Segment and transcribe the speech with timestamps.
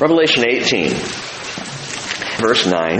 [0.00, 0.90] Revelation 18,
[2.40, 2.98] verse 9.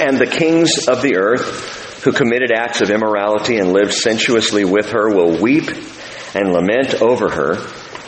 [0.00, 4.90] And the kings of the earth who committed acts of immorality and lived sensuously with
[4.90, 5.70] her will weep
[6.34, 7.56] and lament over her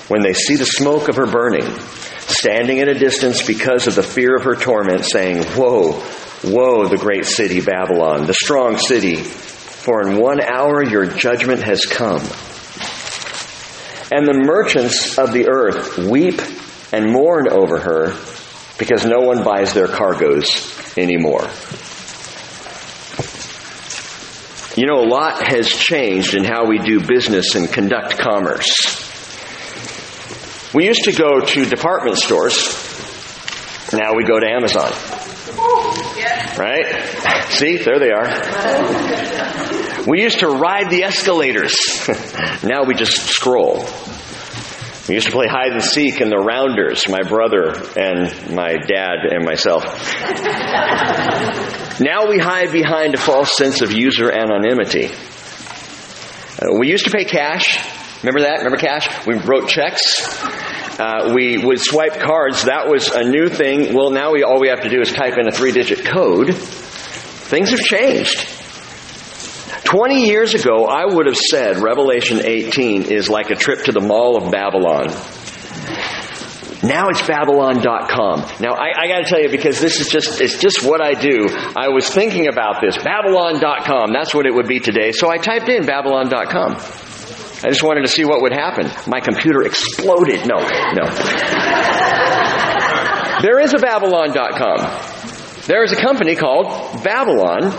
[0.09, 1.67] when they see the smoke of her burning,
[2.19, 6.03] standing at a distance because of the fear of her torment, saying, Woe,
[6.43, 11.87] woe, the great city Babylon, the strong city, for in one hour your judgment has
[11.87, 12.23] come.
[14.13, 16.41] And the merchants of the earth weep
[16.93, 18.17] and mourn over her
[18.79, 21.49] because no one buys their cargoes anymore.
[24.77, 28.71] You know, a lot has changed in how we do business and conduct commerce.
[30.73, 32.57] We used to go to department stores.
[33.93, 34.93] Now we go to Amazon.
[36.57, 36.87] Right?
[37.51, 38.31] See, there they are.
[40.07, 42.09] We used to ride the escalators.
[42.63, 43.85] now we just scroll.
[45.11, 49.27] We used to play hide and seek in the rounders, my brother and my dad
[49.29, 49.83] and myself.
[51.99, 55.07] now we hide behind a false sense of user anonymity.
[56.63, 57.85] Uh, we used to pay cash.
[58.23, 58.59] Remember that?
[58.59, 59.27] Remember cash?
[59.27, 60.23] We wrote checks.
[61.01, 62.67] Uh, we would swipe cards.
[62.67, 63.93] That was a new thing.
[63.93, 66.55] Well, now we all we have to do is type in a three-digit code.
[66.55, 68.60] Things have changed.
[69.91, 74.01] 20 years ago, I would have said Revelation 18 is like a trip to the
[74.01, 75.09] Mall of Babylon.
[76.85, 78.39] Now it's Babylon.com.
[78.61, 81.49] Now I, I gotta tell you because this is just, it's just what I do.
[81.77, 82.97] I was thinking about this.
[83.03, 84.13] Babylon.com.
[84.13, 85.11] That's what it would be today.
[85.11, 86.77] So I typed in Babylon.com.
[86.77, 88.89] I just wanted to see what would happen.
[89.11, 90.47] My computer exploded.
[90.47, 90.57] No,
[90.95, 91.05] no.
[93.43, 95.67] there is a Babylon.com.
[95.67, 97.73] There is a company called Babylon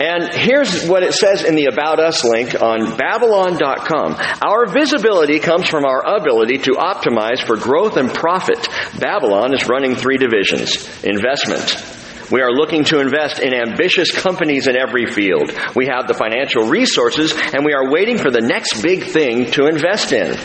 [0.00, 4.16] and here's what it says in the About Us link on Babylon.com.
[4.42, 8.68] Our visibility comes from our ability to optimize for growth and profit.
[8.98, 10.86] Babylon is running three divisions.
[11.04, 11.96] Investment.
[12.30, 15.50] We are looking to invest in ambitious companies in every field.
[15.74, 19.66] We have the financial resources and we are waiting for the next big thing to
[19.66, 20.36] invest in.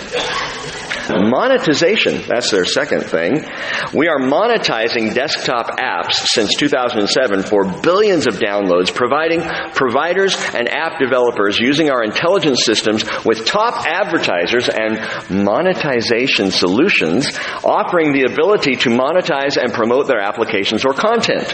[1.09, 3.45] Monetization, that's their second thing.
[3.93, 9.41] We are monetizing desktop apps since 2007 for billions of downloads, providing
[9.73, 14.99] providers and app developers using our intelligence systems with top advertisers and
[15.29, 21.53] monetization solutions, offering the ability to monetize and promote their applications or content.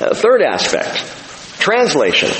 [0.00, 0.98] Uh, third aspect,
[1.58, 2.30] translation.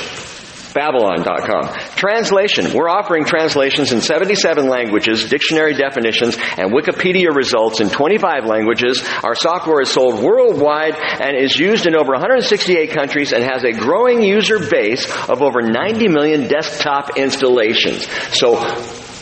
[0.72, 1.68] Babylon.com.
[1.96, 2.72] Translation.
[2.72, 9.02] We're offering translations in 77 languages, dictionary definitions, and Wikipedia results in 25 languages.
[9.22, 13.72] Our software is sold worldwide and is used in over 168 countries and has a
[13.72, 18.06] growing user base of over 90 million desktop installations.
[18.36, 18.56] So,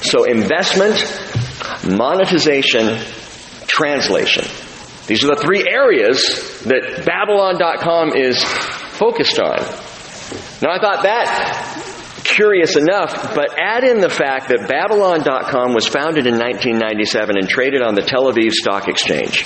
[0.02, 0.96] so investment,
[1.84, 2.98] monetization,
[3.66, 4.44] translation.
[5.06, 9.89] These are the three areas that Babylon.com is focused on.
[10.62, 16.26] Now I thought that curious enough, but add in the fact that Babylon.com was founded
[16.26, 19.44] in 1997 and traded on the Tel Aviv Stock Exchange.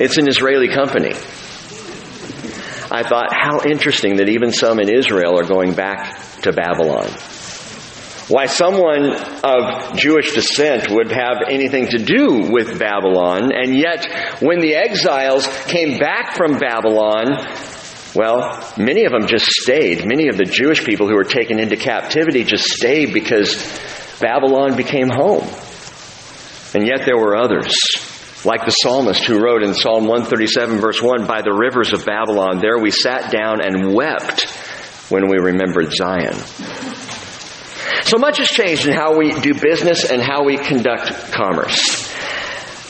[0.00, 1.14] It's an Israeli company.
[2.90, 7.08] I thought, how interesting that even some in Israel are going back to Babylon.
[8.28, 14.60] Why someone of Jewish descent would have anything to do with Babylon, and yet when
[14.60, 17.36] the exiles came back from Babylon,
[18.14, 20.06] well, many of them just stayed.
[20.06, 23.56] Many of the Jewish people who were taken into captivity just stayed because
[24.20, 25.48] Babylon became home.
[26.74, 27.74] And yet there were others,
[28.44, 32.60] like the psalmist who wrote in Psalm 137 verse 1, By the rivers of Babylon,
[32.60, 34.44] there we sat down and wept
[35.10, 36.36] when we remembered Zion.
[38.04, 42.01] So much has changed in how we do business and how we conduct commerce.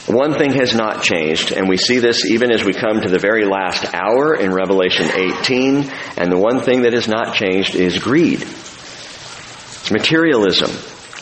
[0.06, 3.20] One thing has not changed, and we see this even as we come to the
[3.20, 7.98] very last hour in Revelation 18, and the one thing that has not changed is
[8.00, 8.42] greed.
[8.42, 10.70] It's materialism,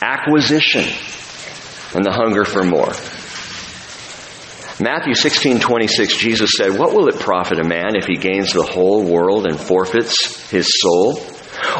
[0.00, 0.84] acquisition,
[1.94, 2.92] and the hunger for more.
[4.80, 9.02] Matthew 16:26 Jesus said, "What will it profit a man if he gains the whole
[9.02, 11.22] world and forfeits his soul?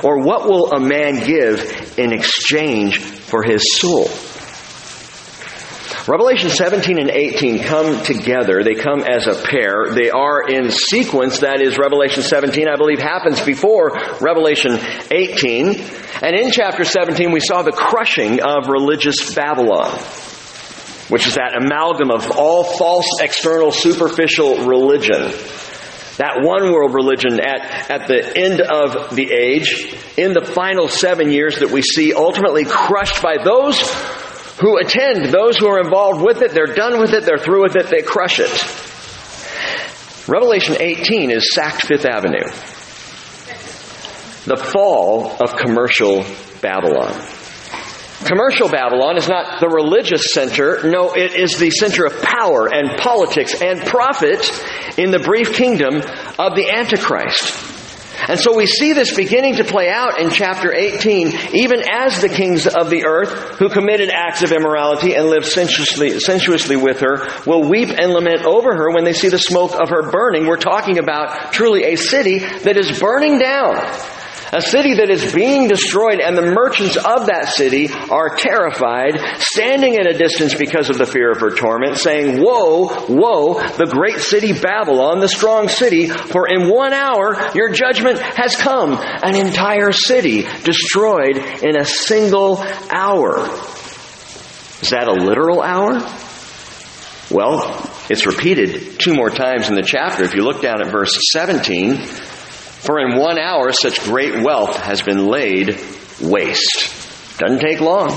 [0.03, 4.11] Or what will a man give in exchange for his soul?"
[6.11, 8.65] Revelation 17 and 18 come together.
[8.65, 9.95] They come as a pair.
[9.95, 11.39] They are in sequence.
[11.39, 15.69] That is, Revelation 17, I believe, happens before Revelation 18.
[16.21, 19.93] And in chapter 17, we saw the crushing of religious Babylon,
[21.11, 25.31] which is that amalgam of all false, external, superficial religion.
[26.17, 31.31] That one world religion at, at the end of the age, in the final seven
[31.31, 33.81] years that we see ultimately crushed by those
[34.61, 37.77] who attend, those who are involved with it, they're done with it, they're through with
[37.77, 38.51] it, they crush it.
[40.29, 42.45] Revelation 18 is sacked Fifth Avenue.
[44.45, 46.25] The fall of commercial
[46.61, 47.15] Babylon.
[48.25, 50.83] Commercial Babylon is not the religious center.
[50.85, 54.51] No, it is the center of power and politics and profit
[54.99, 55.97] in the brief kingdom
[56.39, 57.70] of the Antichrist.
[58.29, 62.29] And so we see this beginning to play out in chapter 18, even as the
[62.29, 67.27] kings of the earth who committed acts of immorality and lived sensuously, sensuously with her
[67.47, 70.47] will weep and lament over her when they see the smoke of her burning.
[70.47, 73.77] We're talking about truly a city that is burning down.
[74.53, 79.97] A city that is being destroyed and the merchants of that city are terrified, standing
[79.97, 84.19] at a distance because of the fear of her torment, saying, Woe, woe, the great
[84.19, 88.99] city Babylon, the strong city, for in one hour your judgment has come.
[89.01, 92.59] An entire city destroyed in a single
[92.91, 93.47] hour.
[94.83, 96.01] Is that a literal hour?
[97.31, 100.25] Well, it's repeated two more times in the chapter.
[100.25, 102.05] If you look down at verse 17,
[102.81, 105.79] for in one hour such great wealth has been laid
[106.21, 107.39] waste.
[107.39, 108.09] Doesn't take long.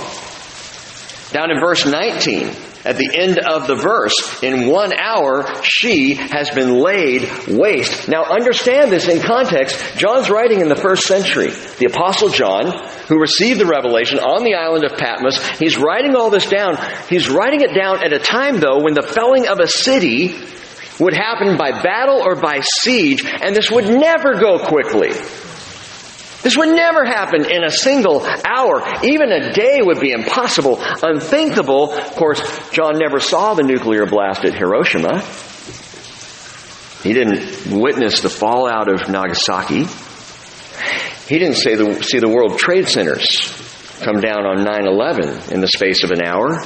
[1.31, 2.49] Down in verse 19,
[2.85, 8.07] at the end of the verse, in one hour she has been laid waste.
[8.07, 9.97] Now understand this in context.
[9.97, 11.49] John's writing in the first century.
[11.49, 12.71] The apostle John,
[13.07, 16.77] who received the revelation on the island of Patmos, he's writing all this down.
[17.09, 20.35] He's writing it down at a time though when the felling of a city
[20.99, 25.11] would happen by battle or by siege, and this would never go quickly.
[26.43, 28.83] This would never happen in a single hour.
[29.03, 31.93] Even a day would be impossible, unthinkable.
[31.93, 32.41] Of course,
[32.71, 35.21] John never saw the nuclear blast at Hiroshima.
[37.01, 39.85] He didn't witness the fallout of Nagasaki.
[41.27, 43.51] He didn't see the, see the World Trade Centers
[44.01, 46.59] come down on 9 11 in the space of an hour.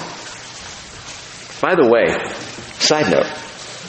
[1.61, 2.17] By the way,
[2.79, 3.27] side note,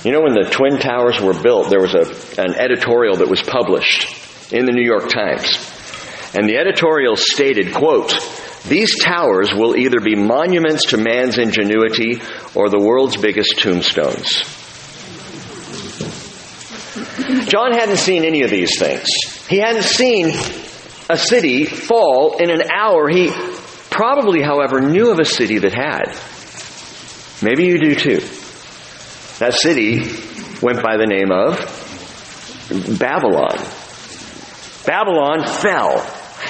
[0.05, 3.43] you know, when the Twin Towers were built, there was a, an editorial that was
[3.43, 5.59] published in the New York Times.
[6.35, 8.15] And the editorial stated, quote,
[8.67, 12.21] these towers will either be monuments to man's ingenuity
[12.55, 14.45] or the world's biggest tombstones.
[17.47, 19.09] John hadn't seen any of these things.
[19.49, 20.31] He hadn't seen
[21.09, 23.09] a city fall in an hour.
[23.09, 23.31] He
[23.91, 26.15] probably, however, knew of a city that had.
[27.43, 28.38] Maybe you do too.
[29.39, 30.01] That city
[30.61, 31.57] went by the name of
[32.99, 33.57] Babylon.
[34.85, 36.05] Babylon fell.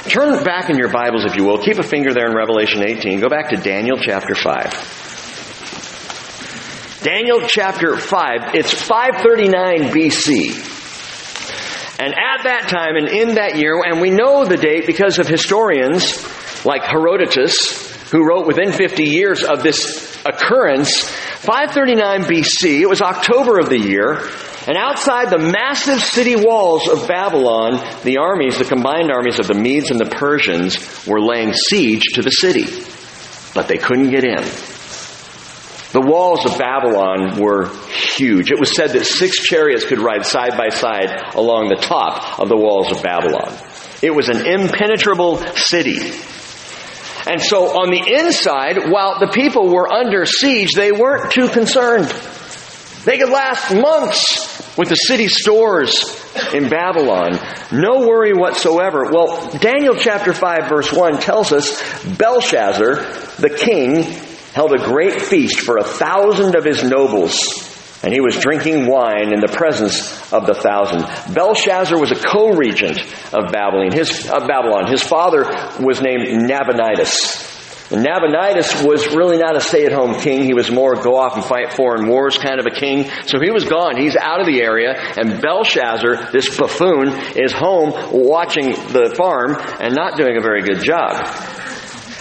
[0.08, 1.58] Turn back in your Bibles, if you will.
[1.58, 3.20] Keep a finger there in Revelation 18.
[3.20, 7.02] Go back to Daniel chapter 5.
[7.02, 8.54] Daniel chapter 5.
[8.54, 10.54] It's 539 BC.
[12.00, 15.28] And at that time and in that year, and we know the date because of
[15.28, 16.24] historians
[16.64, 23.58] like Herodotus, who wrote within 50 years of this occurrence, 539 BC, it was October
[23.58, 24.20] of the year,
[24.66, 27.74] and outside the massive city walls of Babylon,
[28.04, 32.22] the armies, the combined armies of the Medes and the Persians, were laying siege to
[32.22, 32.66] the city.
[33.54, 34.44] But they couldn't get in.
[35.90, 38.50] The walls of Babylon were huge.
[38.50, 42.50] It was said that six chariots could ride side by side along the top of
[42.50, 43.56] the walls of Babylon.
[44.02, 46.12] It was an impenetrable city.
[47.26, 52.06] And so on the inside, while the people were under siege, they weren't too concerned.
[53.04, 56.16] They could last months with the city stores
[56.52, 57.38] in Babylon.
[57.72, 59.10] No worry whatsoever.
[59.10, 61.82] Well, Daniel chapter 5 verse 1 tells us
[62.16, 62.94] Belshazzar,
[63.38, 64.02] the king,
[64.52, 67.67] held a great feast for a thousand of his nobles
[68.02, 71.02] and he was drinking wine in the presence of the thousand.
[71.34, 72.98] Belshazzar was a co-regent
[73.32, 73.92] of Babylon.
[73.92, 74.86] His, of Babylon.
[74.90, 75.44] His father
[75.80, 77.56] was named Nabonidus.
[77.90, 80.42] And Nabonidus was really not a stay-at-home king.
[80.42, 83.10] He was more go off and fight foreign wars kind of a king.
[83.26, 83.96] So he was gone.
[83.96, 84.92] He's out of the area.
[85.16, 90.82] And Belshazzar, this buffoon, is home watching the farm and not doing a very good
[90.82, 91.24] job.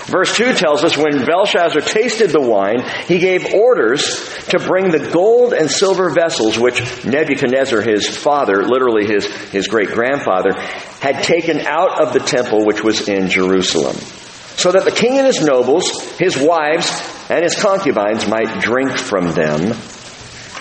[0.08, 4.04] Verse 2 tells us when Belshazzar tasted the wine, he gave orders
[4.48, 9.90] to bring the gold and silver vessels which Nebuchadnezzar, his father, literally his, his great
[9.90, 10.54] grandfather,
[11.02, 13.98] had taken out of the temple which was in Jerusalem.
[14.56, 16.90] So that the king and his nobles, his wives,
[17.30, 19.74] and his concubines might drink from them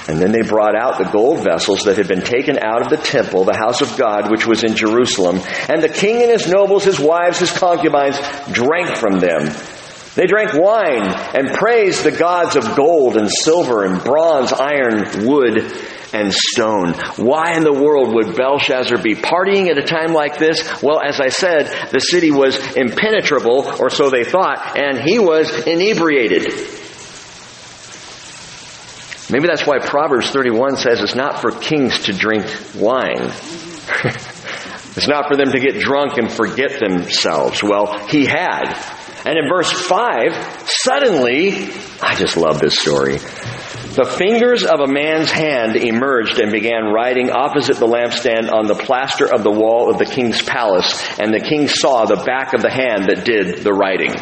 [0.08, 2.96] and then they brought out the gold vessels that had been taken out of the
[2.96, 5.40] temple, the house of God, which was in Jerusalem.
[5.68, 8.18] And the king and his nobles, his wives, his concubines
[8.52, 9.52] drank from them.
[10.14, 15.58] They drank wine and praised the gods of gold and silver and bronze, iron, wood,
[16.14, 16.94] and stone.
[17.16, 20.82] Why in the world would Belshazzar be partying at a time like this?
[20.82, 25.66] Well, as I said, the city was impenetrable, or so they thought, and he was
[25.66, 26.85] inebriated.
[29.30, 33.22] Maybe that's why Proverbs 31 says it's not for kings to drink wine.
[34.96, 37.62] it's not for them to get drunk and forget themselves.
[37.62, 38.72] Well, he had.
[39.24, 43.16] And in verse 5, suddenly, I just love this story.
[43.16, 48.74] The fingers of a man's hand emerged and began writing opposite the lampstand on the
[48.74, 52.62] plaster of the wall of the king's palace, and the king saw the back of
[52.62, 54.14] the hand that did the writing.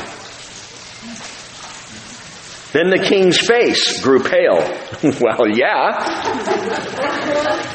[2.74, 4.58] Then the king's face grew pale.
[5.20, 5.94] well, yeah.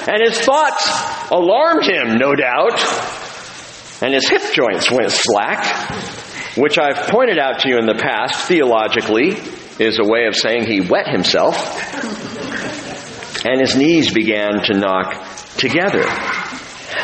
[0.09, 0.91] And his thoughts
[1.31, 2.83] alarmed him, no doubt.
[4.01, 5.63] And his hip joints went slack,
[6.57, 9.37] which I've pointed out to you in the past theologically
[9.79, 11.55] is a way of saying he wet himself,
[13.45, 15.25] and his knees began to knock
[15.55, 16.03] together.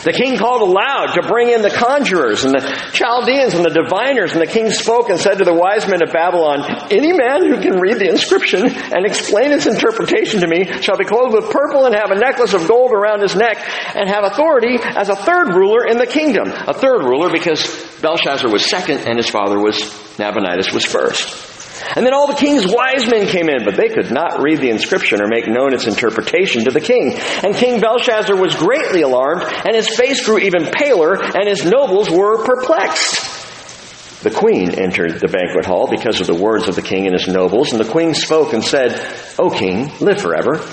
[0.04, 2.62] The king called aloud to bring in the conjurers and the
[2.94, 6.12] Chaldeans and the diviners, and the king spoke and said to the wise men of
[6.12, 10.98] Babylon, Any man who can read the inscription and explain its interpretation to me shall
[10.98, 13.58] be clothed with purple and have a necklace of gold around his neck
[13.96, 16.52] and have authority as a third ruler in the kingdom.
[16.52, 17.64] A third ruler because
[18.02, 19.80] Belshazzar was second and his father was
[20.18, 21.55] Nabonidus was first.
[21.96, 24.70] And then all the king's wise men came in, but they could not read the
[24.70, 27.14] inscription or make known its interpretation to the king.
[27.44, 32.10] And King Belshazzar was greatly alarmed, and his face grew even paler, and his nobles
[32.10, 34.24] were perplexed.
[34.24, 37.28] The queen entered the banquet hall because of the words of the king and his
[37.28, 39.00] nobles, and the queen spoke and said,
[39.38, 40.66] O king, live forever.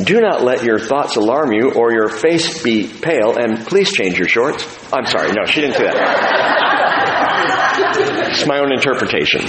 [0.00, 4.18] Do not let your thoughts alarm you or your face be pale, and please change
[4.18, 4.64] your shorts.
[4.92, 6.61] I'm sorry, no, she didn't say that.
[8.32, 9.44] It's my own interpretation.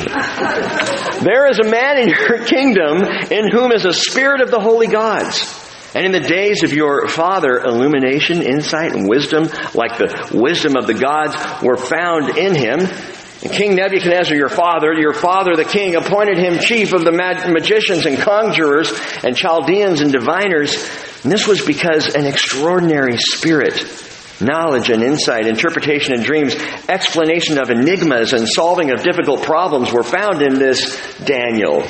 [1.24, 4.88] There is a man in your kingdom in whom is a spirit of the holy
[4.88, 5.62] gods.
[5.96, 10.88] And in the days of your father, illumination, insight, and wisdom, like the wisdom of
[10.88, 12.80] the gods, were found in him.
[12.80, 18.06] And King Nebuchadnezzar, your father, your father the king, appointed him chief of the magicians
[18.06, 18.92] and conjurers
[19.24, 20.75] and Chaldeans and diviners.
[21.24, 23.75] And this was because an extraordinary spirit
[24.42, 26.56] knowledge and insight, interpretation and dreams,
[26.88, 31.82] explanation of enigmas and solving of difficult problems were found in this Daniel,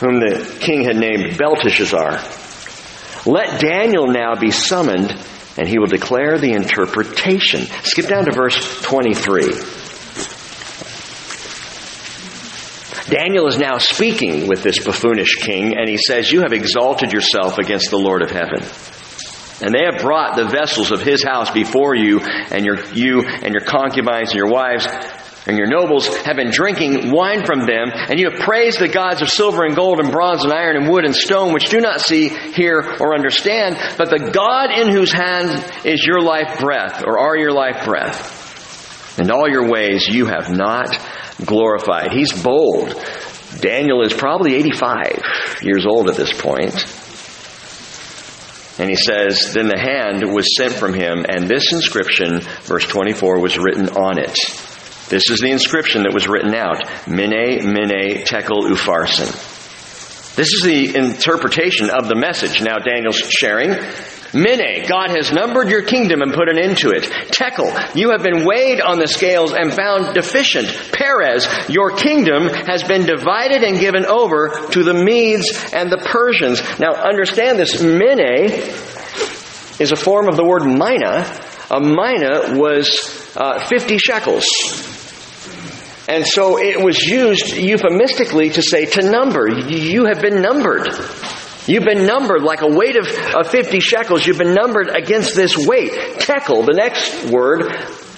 [0.00, 2.20] whom the king had named Belteshazzar.
[3.26, 5.12] Let Daniel now be summoned
[5.56, 7.62] and he will declare the interpretation.
[7.84, 9.52] Skip down to verse 23.
[13.06, 17.58] Daniel is now speaking with this buffoonish king, and he says, You have exalted yourself
[17.58, 18.62] against the Lord of heaven.
[19.60, 23.52] And they have brought the vessels of his house before you, and your, you and
[23.52, 24.86] your concubines and your wives
[25.46, 29.20] and your nobles have been drinking wine from them, and you have praised the gods
[29.20, 32.00] of silver and gold and bronze and iron and wood and stone, which do not
[32.00, 35.50] see, hear, or understand, but the God in whose hand
[35.84, 39.18] is your life breath, or are your life breath.
[39.18, 40.98] And all your ways you have not
[41.44, 42.12] glorified.
[42.12, 42.94] He's bold.
[43.60, 46.93] Daniel is probably 85 years old at this point.
[48.78, 53.40] And he says, Then the hand was sent from him, and this inscription, verse 24,
[53.40, 54.36] was written on it.
[55.08, 59.53] This is the inscription that was written out Mene, Mene, Tekel, Upharsin.
[60.36, 63.70] This is the interpretation of the message now Daniel's sharing.
[64.34, 67.04] Mene, God has numbered your kingdom and put an end to it.
[67.30, 70.66] Tekel, you have been weighed on the scales and found deficient.
[70.92, 76.60] Peres, your kingdom has been divided and given over to the Medes and the Persians.
[76.80, 77.80] Now understand this.
[77.80, 78.50] Mene
[79.78, 81.30] is a form of the word mina.
[81.70, 84.93] A mina was uh, 50 shekels.
[86.08, 89.48] And so it was used euphemistically to say to number.
[89.48, 90.88] You have been numbered.
[91.66, 94.26] You've been numbered like a weight of, of 50 shekels.
[94.26, 95.92] You've been numbered against this weight.
[96.20, 97.62] Tekel, the next word,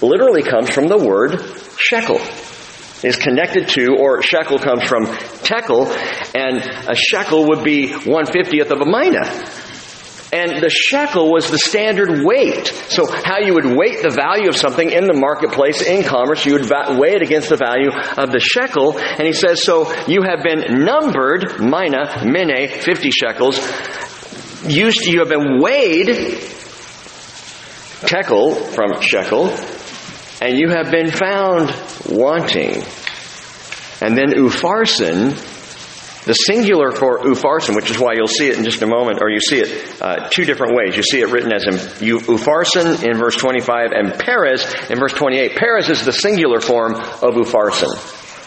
[0.01, 1.39] literally comes from the word
[1.79, 2.19] shekel.
[3.07, 5.05] Is connected to, or shekel comes from
[5.43, 5.87] tekel,
[6.35, 6.57] and
[6.89, 9.23] a shekel would be 150th of a mina.
[10.31, 12.67] And the shekel was the standard weight.
[12.89, 16.53] So how you would weight the value of something in the marketplace, in commerce, you
[16.53, 16.69] would
[16.99, 18.99] weigh it against the value of the shekel.
[18.99, 23.57] And he says, so you have been numbered, mina, mene, 50 shekels.
[24.67, 26.07] Used, you have been weighed,
[28.01, 29.47] tekel from shekel,
[30.41, 31.73] and you have been found
[32.09, 32.83] wanting.
[34.01, 35.56] And then upharsin,
[36.27, 39.29] the singular for upharsin, which is why you'll see it in just a moment, or
[39.29, 40.95] you see it uh, two different ways.
[40.95, 45.55] You see it written as upharsin in verse 25 and Peres in verse 28.
[45.55, 47.95] Peres is the singular form of upharsin.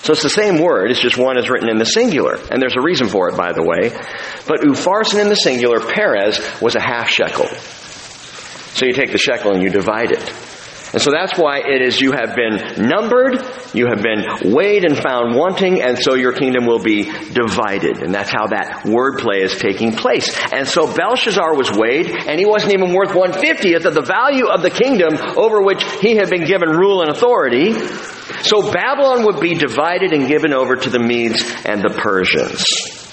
[0.04, 2.34] So it's the same word, it's just one is written in the singular.
[2.34, 3.90] And there's a reason for it, by the way.
[4.46, 7.46] But upharsin in the singular, Peres, was a half shekel.
[8.76, 10.49] So you take the shekel and you divide it.
[10.92, 13.38] And so that's why it is you have been numbered,
[13.74, 18.02] you have been weighed and found wanting, and so your kingdom will be divided.
[18.02, 20.36] And that's how that wordplay is taking place.
[20.52, 24.46] And so Belshazzar was weighed, and he wasn't even worth one fiftieth of the value
[24.46, 27.72] of the kingdom over which he had been given rule and authority.
[28.42, 33.09] So Babylon would be divided and given over to the Medes and the Persians.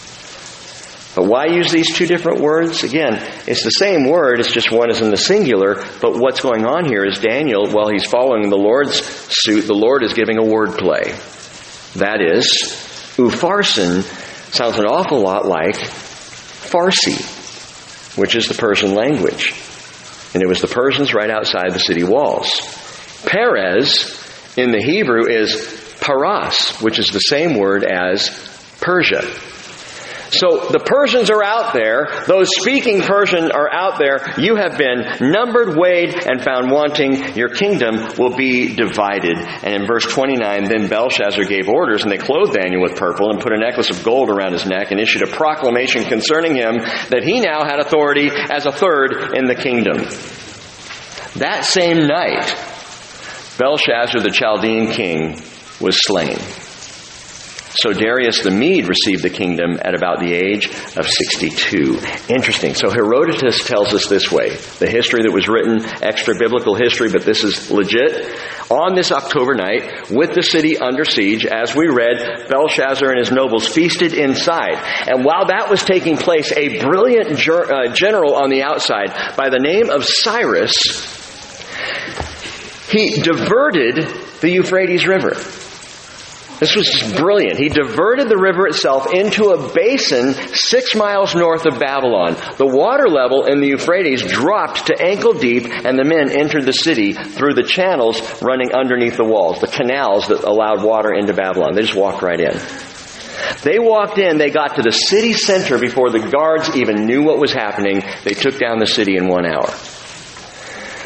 [1.17, 2.83] But why use these two different words?
[2.83, 3.15] Again,
[3.47, 6.85] it's the same word, it's just one is in the singular, but what's going on
[6.85, 10.77] here is Daniel, while he's following the Lord's suit, the Lord is giving a word
[10.77, 11.15] play.
[11.95, 12.45] That is,
[13.17, 14.03] Upharsin
[14.53, 17.17] sounds an awful lot like Farsi,
[18.15, 19.55] which is the Persian language.
[20.35, 22.47] And it was the Persians right outside the city walls.
[23.25, 28.29] Peres in the Hebrew is paras, which is the same word as
[28.81, 29.23] Persia.
[30.29, 32.23] So the Persians are out there.
[32.27, 34.33] Those speaking Persian are out there.
[34.37, 37.35] You have been numbered, weighed, and found wanting.
[37.35, 39.37] Your kingdom will be divided.
[39.37, 43.39] And in verse 29, then Belshazzar gave orders, and they clothed Daniel with purple and
[43.39, 46.77] put a necklace of gold around his neck and issued a proclamation concerning him
[47.09, 49.97] that he now had authority as a third in the kingdom.
[51.39, 52.47] That same night,
[53.57, 55.41] Belshazzar the Chaldean king
[55.79, 56.37] was slain.
[57.77, 60.65] So Darius the Mede received the kingdom at about the age
[60.97, 61.99] of 62.
[62.27, 62.73] Interesting.
[62.73, 64.55] So Herodotus tells us this way.
[64.79, 68.35] The history that was written, extra biblical history, but this is legit.
[68.71, 73.31] On this October night, with the city under siege, as we read, Belshazzar and his
[73.31, 74.81] nobles feasted inside.
[75.07, 79.59] And while that was taking place, a brilliant uh, general on the outside by the
[79.59, 80.73] name of Cyrus,
[82.89, 83.97] he diverted
[84.41, 85.35] the Euphrates River.
[86.59, 87.59] This was just brilliant.
[87.59, 92.35] He diverted the river itself into a basin six miles north of Babylon.
[92.57, 96.73] The water level in the Euphrates dropped to ankle deep, and the men entered the
[96.73, 101.75] city through the channels running underneath the walls, the canals that allowed water into Babylon.
[101.75, 102.59] They just walked right in.
[103.61, 107.37] They walked in, they got to the city center before the guards even knew what
[107.39, 108.01] was happening.
[108.23, 109.69] They took down the city in one hour.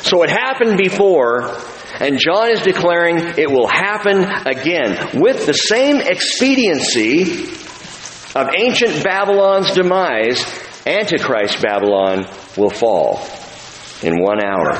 [0.03, 1.55] So it happened before,
[2.01, 7.21] and John is declaring it will happen again with the same expediency
[8.35, 10.43] of ancient Babylon's demise.
[10.85, 12.25] Antichrist Babylon
[12.57, 13.23] will fall
[14.01, 14.71] in one hour.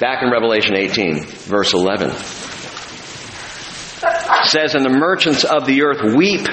[0.00, 2.10] Back in Revelation 18, verse 11.
[4.04, 6.46] It says, And the merchants of the earth weep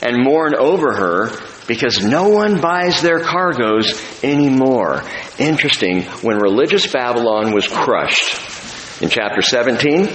[0.00, 1.30] and mourn over her
[1.66, 5.02] because no one buys their cargoes anymore.
[5.38, 8.55] Interesting, when religious Babylon was crushed,
[9.00, 10.06] in chapter 17,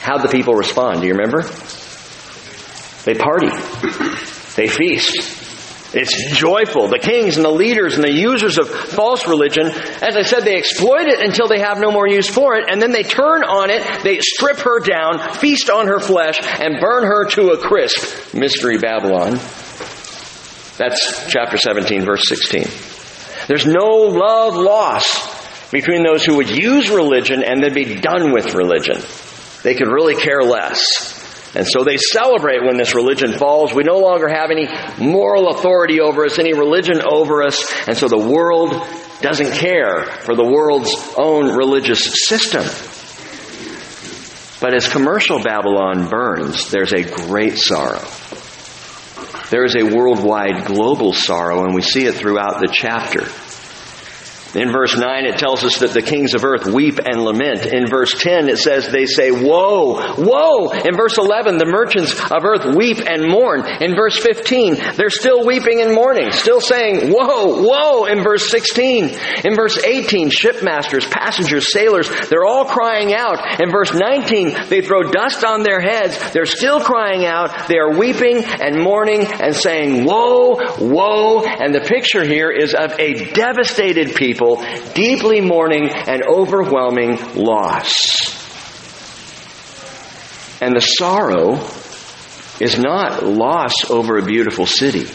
[0.00, 1.00] how'd the people respond?
[1.00, 1.42] Do you remember?
[3.04, 3.50] They party.
[4.56, 5.38] They feast.
[5.92, 6.88] It's joyful.
[6.88, 10.56] The kings and the leaders and the users of false religion, as I said, they
[10.56, 13.70] exploit it until they have no more use for it, and then they turn on
[13.70, 18.34] it, they strip her down, feast on her flesh, and burn her to a crisp.
[18.34, 19.40] Mystery Babylon.
[20.76, 22.64] That's chapter 17, verse 16.
[23.48, 25.39] There's no love lost
[25.70, 29.00] between those who would use religion and then be done with religion.
[29.62, 31.18] They could really care less.
[31.54, 33.74] And so they celebrate when this religion falls.
[33.74, 34.68] We no longer have any
[35.04, 38.72] moral authority over us, any religion over us, and so the world
[39.20, 42.64] doesn't care for the world's own religious system.
[44.60, 48.06] But as commercial Babylon burns, there's a great sorrow.
[49.50, 53.26] There is a worldwide global sorrow, and we see it throughout the chapter.
[54.54, 57.66] In verse 9, it tells us that the kings of earth weep and lament.
[57.66, 60.16] In verse 10, it says they say, Woe!
[60.18, 60.70] Woe!
[60.70, 63.64] In verse 11, the merchants of earth weep and mourn.
[63.80, 67.62] In verse 15, they're still weeping and mourning, still saying, Woe!
[67.62, 68.06] Woe!
[68.06, 69.10] In verse 16.
[69.44, 73.60] In verse 18, shipmasters, passengers, sailors, they're all crying out.
[73.60, 76.32] In verse 19, they throw dust on their heads.
[76.32, 77.68] They're still crying out.
[77.68, 80.58] They are weeping and mourning and saying, Woe!
[80.80, 81.44] Woe!
[81.44, 88.38] And the picture here is of a devastated people people deeply mourning an overwhelming loss.
[90.62, 91.56] And the sorrow
[92.60, 95.06] is not loss over a beautiful city.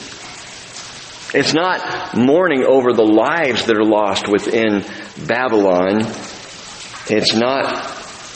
[1.38, 4.86] It's not mourning over the lives that are lost within
[5.28, 6.02] Babylon.
[7.08, 7.92] It's not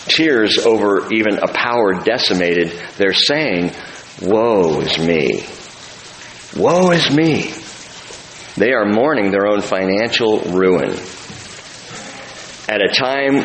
[0.07, 2.73] tears over even a power decimated.
[2.97, 3.71] They're saying,
[4.21, 5.45] Woe is me.
[6.55, 7.53] Woe is me.
[8.59, 10.89] They are mourning their own financial ruin
[12.67, 13.43] at a time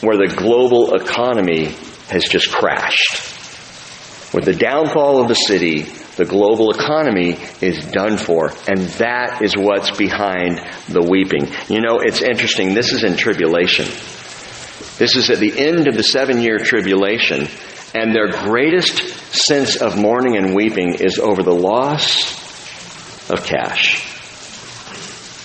[0.00, 1.66] where the global economy
[2.08, 4.34] has just crashed.
[4.34, 5.82] With the downfall of the city,
[6.16, 8.52] the global economy is done for.
[8.66, 10.58] And that is what's behind
[10.88, 11.46] the weeping.
[11.68, 12.74] You know, it's interesting.
[12.74, 13.84] This is in tribulation.
[14.98, 17.46] This is at the end of the seven year tribulation.
[17.94, 18.98] And their greatest
[19.32, 24.09] sense of mourning and weeping is over the loss of cash.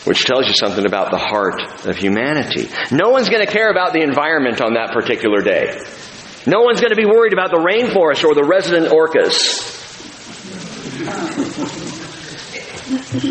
[0.06, 2.70] Which tells you something about the heart of humanity.
[2.92, 5.82] No one's going to care about the environment on that particular day.
[6.48, 9.74] No one's going to be worried about the rainforest or the resident orcas.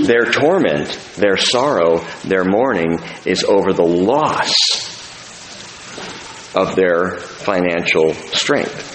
[0.07, 4.53] Their torment, their sorrow, their mourning is over the loss
[6.57, 8.94] of their financial strength.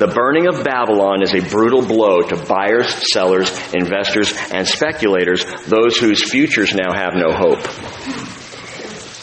[0.00, 5.98] The burning of Babylon is a brutal blow to buyers, sellers, investors, and speculators, those
[5.98, 7.60] whose futures now have no hope.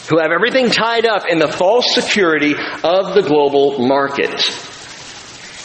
[0.08, 4.30] Who have everything tied up in the false security of the global market.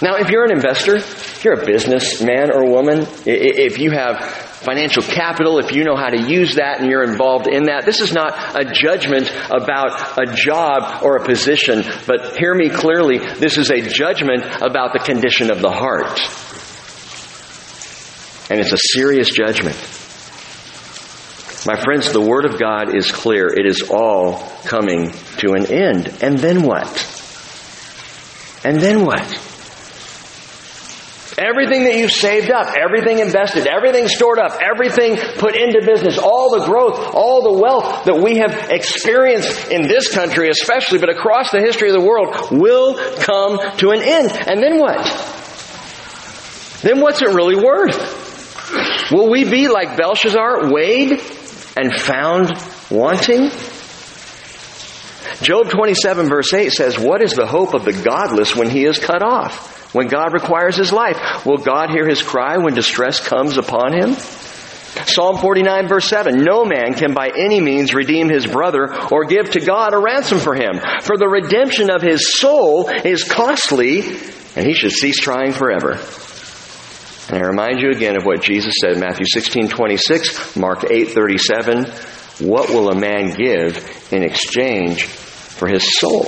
[0.04, 5.02] Now, if you're an investor, if you're a businessman or woman, if you have financial
[5.02, 7.86] capital, if you know how to use that and you're involved in that.
[7.86, 13.18] This is not a judgment about a job or a position, but hear me clearly,
[13.18, 16.20] this is a judgment about the condition of the heart.
[18.52, 19.78] And it's a serious judgment.
[21.66, 23.48] My friends, the Word of God is clear.
[23.48, 26.18] It is all coming to an end.
[26.22, 26.92] And then what?
[28.66, 29.52] And then what?
[31.38, 36.52] Everything that you've saved up, everything invested, everything stored up, everything put into business, all
[36.52, 41.52] the growth, all the wealth that we have experienced in this country especially, but across
[41.52, 44.32] the history of the world will come to an end.
[44.32, 45.02] And then what?
[46.82, 49.12] Then what's it really worth?
[49.12, 51.22] Will we be like Belshazzar, weighed
[51.76, 52.52] and found
[52.92, 53.50] wanting?
[55.42, 59.00] Job 27 verse 8 says, What is the hope of the godless when he is
[59.00, 59.83] cut off?
[59.94, 61.46] When God requires his life?
[61.46, 64.16] Will God hear his cry when distress comes upon him?
[65.06, 69.52] Psalm 49 verse 7, no man can by any means redeem his brother or give
[69.52, 70.80] to God a ransom for him.
[71.02, 74.02] For the redemption of his soul is costly
[74.56, 75.98] and he should cease trying forever.
[77.30, 81.10] And I remind you again of what Jesus said in Matthew 16, 26, Mark 8,
[81.10, 81.86] 37.
[82.40, 86.26] What will a man give in exchange for his soul?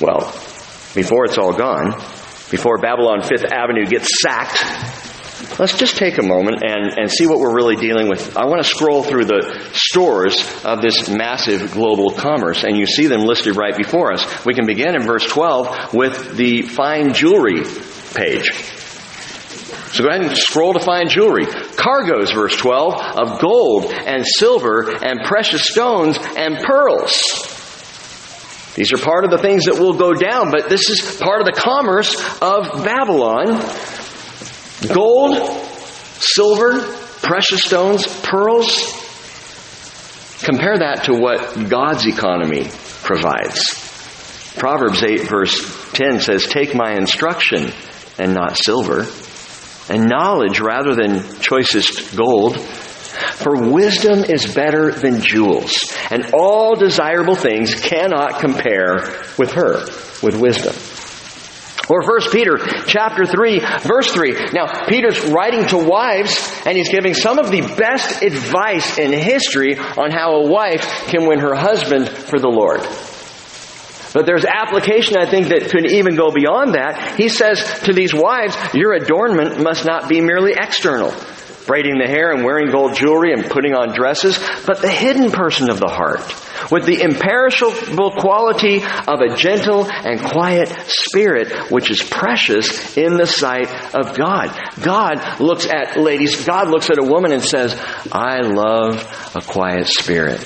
[0.00, 0.30] Well,
[0.94, 1.92] before it's all gone,
[2.50, 4.62] before Babylon Fifth Avenue gets sacked,
[5.58, 8.36] let's just take a moment and, and see what we're really dealing with.
[8.36, 13.06] I want to scroll through the stores of this massive global commerce, and you see
[13.06, 14.44] them listed right before us.
[14.44, 17.64] We can begin in verse 12 with the fine jewelry
[18.14, 18.52] page.
[19.94, 21.46] So go ahead and scroll to fine jewelry.
[21.46, 27.53] Cargoes, verse 12, of gold and silver and precious stones and pearls.
[28.74, 31.46] These are part of the things that will go down, but this is part of
[31.46, 33.62] the commerce of Babylon.
[34.92, 35.36] Gold,
[36.18, 36.80] silver,
[37.22, 39.00] precious stones, pearls.
[40.42, 42.68] Compare that to what God's economy
[43.02, 43.84] provides.
[44.56, 47.72] Proverbs 8 verse 10 says, Take my instruction
[48.18, 49.06] and not silver,
[49.88, 52.56] and knowledge rather than choicest gold
[53.34, 59.84] for wisdom is better than jewels, and all desirable things cannot compare with her,
[60.22, 60.74] with wisdom.
[61.90, 64.32] Or 1 Peter chapter 3 verse 3.
[64.54, 69.76] Now, Peter's writing to wives and he's giving some of the best advice in history
[69.76, 72.80] on how a wife can win her husband for the Lord.
[74.14, 77.16] But there's application, I think, that could even go beyond that.
[77.18, 81.12] He says to these wives, your adornment must not be merely external
[81.66, 85.70] braiding the hair and wearing gold jewelry and putting on dresses, but the hidden person
[85.70, 86.20] of the heart,
[86.70, 93.26] with the imperishable quality of a gentle and quiet spirit, which is precious in the
[93.26, 94.56] sight of God.
[94.82, 97.74] God looks at ladies, God looks at a woman and says,
[98.12, 99.02] I love
[99.34, 100.42] a quiet spirit.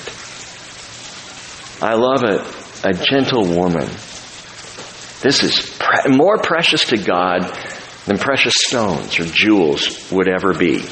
[1.81, 3.87] I love a, a gentle woman.
[5.21, 7.43] This is pre- more precious to God
[8.05, 10.85] than precious stones or jewels would ever be.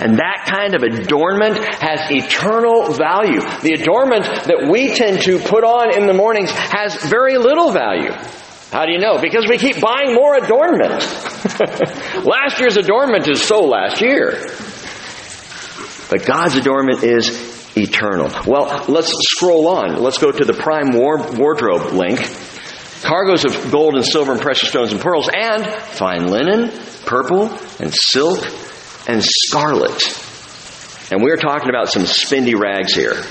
[0.00, 3.40] And that kind of adornment has eternal value.
[3.40, 8.12] The adornment that we tend to put on in the mornings has very little value.
[8.72, 9.20] How do you know?
[9.20, 11.02] Because we keep buying more adornment.
[12.24, 14.46] last year's adornment is so last year.
[16.08, 18.30] But God's adornment is eternal.
[18.46, 20.02] Well, let's scroll on.
[20.02, 22.20] Let's go to the prime wardrobe link.
[23.02, 26.70] Cargoes of gold and silver and precious stones and pearls and fine linen,
[27.04, 28.42] purple and silk
[29.08, 30.00] and scarlet.
[31.10, 33.22] And we're talking about some spendy rags here.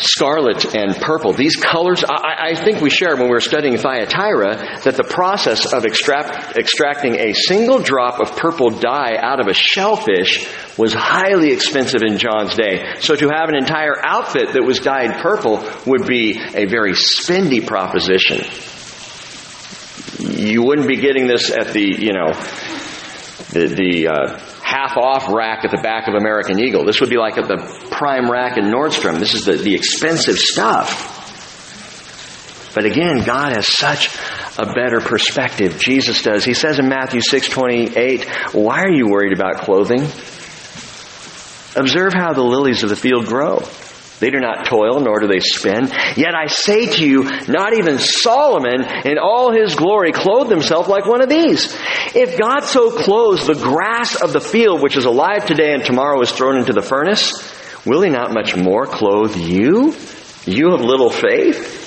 [0.00, 1.32] scarlet and purple.
[1.32, 5.72] These colors, I, I, think we shared when we were studying Thyatira that the process
[5.72, 11.52] of extract, extracting a single drop of purple dye out of a shellfish was highly
[11.52, 12.94] expensive in John's day.
[13.00, 17.64] So to have an entire outfit that was dyed purple would be a very spendy
[17.66, 18.40] proposition.
[20.18, 22.32] You wouldn't be getting this at the, you know,
[23.52, 26.84] the, the uh, half off rack at the back of American Eagle.
[26.84, 29.18] This would be like at the prime rack in Nordstrom.
[29.18, 31.18] This is the, the expensive stuff.
[32.74, 34.16] But again, God has such
[34.58, 35.78] a better perspective.
[35.78, 36.44] Jesus does.
[36.44, 40.02] He says in Matthew 6:28, "Why are you worried about clothing?
[41.76, 43.62] Observe how the lilies of the field grow.
[44.20, 45.88] They do not toil, nor do they spin.
[46.16, 51.06] Yet I say to you, not even Solomon in all his glory clothed himself like
[51.06, 51.74] one of these.
[52.14, 56.20] If God so clothes the grass of the field, which is alive today and tomorrow
[56.20, 57.32] is thrown into the furnace,
[57.86, 59.94] will he not much more clothe you?
[60.44, 61.79] You of little faith?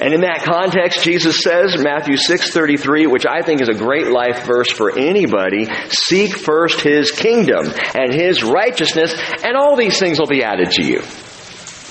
[0.00, 4.44] And in that context, Jesus says, Matthew 6:33, which I think is a great life
[4.44, 10.26] verse for anybody, seek first his kingdom and his righteousness, and all these things will
[10.26, 10.98] be added to you.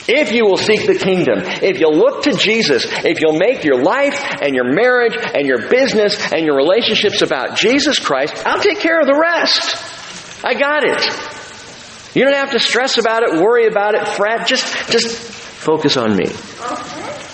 [0.08, 3.82] If you will seek the kingdom, if you'll look to Jesus, if you'll make your
[3.82, 8.80] life and your marriage and your business and your relationships about Jesus Christ, I'll take
[8.80, 10.46] care of the rest.
[10.46, 11.02] I got it.
[12.16, 14.46] You don't have to stress about it, worry about it, fret.
[14.46, 16.26] Just, just focus on me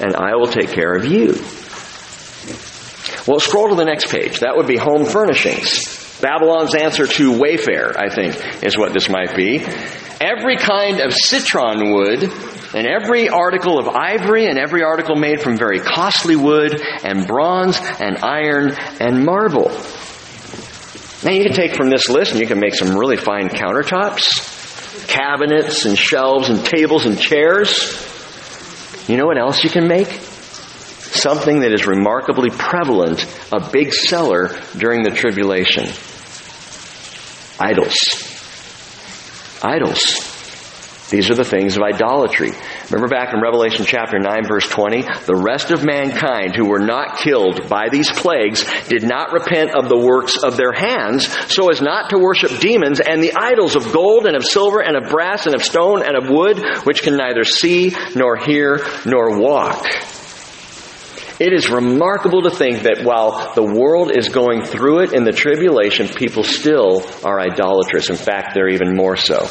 [0.02, 1.34] and I will take care of you.
[3.28, 4.40] Well, scroll to the next page.
[4.40, 6.20] That would be home furnishings.
[6.22, 9.64] Babylon's answer to Wayfair, I think, is what this might be.
[10.20, 12.24] Every kind of citron wood,
[12.74, 17.80] and every article of ivory, and every article made from very costly wood, and bronze,
[18.00, 19.70] and iron, and marble.
[21.24, 25.08] Now you can take from this list and you can make some really fine countertops,
[25.08, 28.11] cabinets, and shelves, and tables, and chairs.
[29.12, 30.08] You know what else you can make?
[30.08, 35.84] Something that is remarkably prevalent, a big seller during the tribulation.
[37.60, 37.98] Idols.
[39.62, 41.10] Idols.
[41.10, 42.52] These are the things of idolatry.
[42.92, 45.04] Remember back in Revelation chapter 9 verse 20?
[45.26, 49.88] The rest of mankind who were not killed by these plagues did not repent of
[49.88, 53.94] the works of their hands so as not to worship demons and the idols of
[53.94, 57.16] gold and of silver and of brass and of stone and of wood which can
[57.16, 59.88] neither see nor hear nor walk.
[61.40, 65.32] It is remarkable to think that while the world is going through it in the
[65.32, 68.10] tribulation, people still are idolatrous.
[68.10, 69.48] In fact, they're even more so.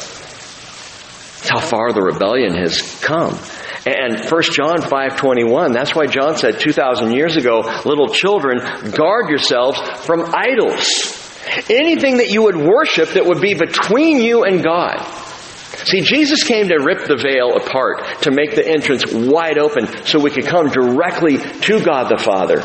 [1.51, 3.37] How far the rebellion has come.
[3.85, 8.59] And 1 John 5:21, that's why John said 2000 years ago, little children,
[8.91, 10.87] guard yourselves from idols.
[11.69, 15.05] Anything that you would worship that would be between you and God.
[15.83, 20.19] See, Jesus came to rip the veil apart, to make the entrance wide open so
[20.19, 22.61] we could come directly to God the Father.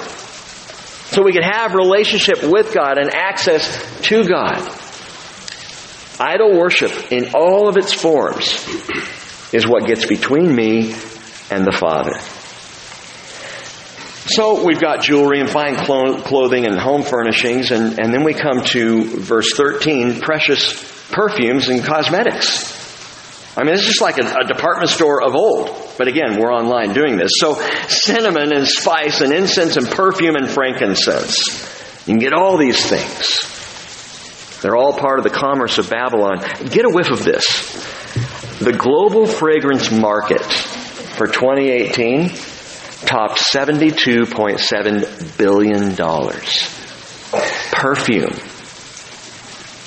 [1.10, 3.66] So we could have relationship with God and access
[4.02, 4.85] to God.
[6.18, 8.66] Idol worship in all of its forms
[9.52, 10.92] is what gets between me
[11.50, 12.18] and the Father.
[14.28, 18.64] So we've got jewelry and fine clothing and home furnishings, and, and then we come
[18.64, 20.72] to verse 13 precious
[21.12, 22.74] perfumes and cosmetics.
[23.56, 25.70] I mean, it's just like a, a, department store of old.
[25.96, 27.32] But again, we're online doing this.
[27.38, 27.54] So,
[27.88, 32.06] cinnamon and spice and incense and perfume and frankincense.
[32.06, 33.55] You can get all these things.
[34.62, 36.38] They're all part of the commerce of Babylon.
[36.70, 37.72] Get a whiff of this.
[38.58, 42.28] The global fragrance market for 2018
[43.06, 45.96] topped $72.7 billion.
[47.72, 48.34] Perfume,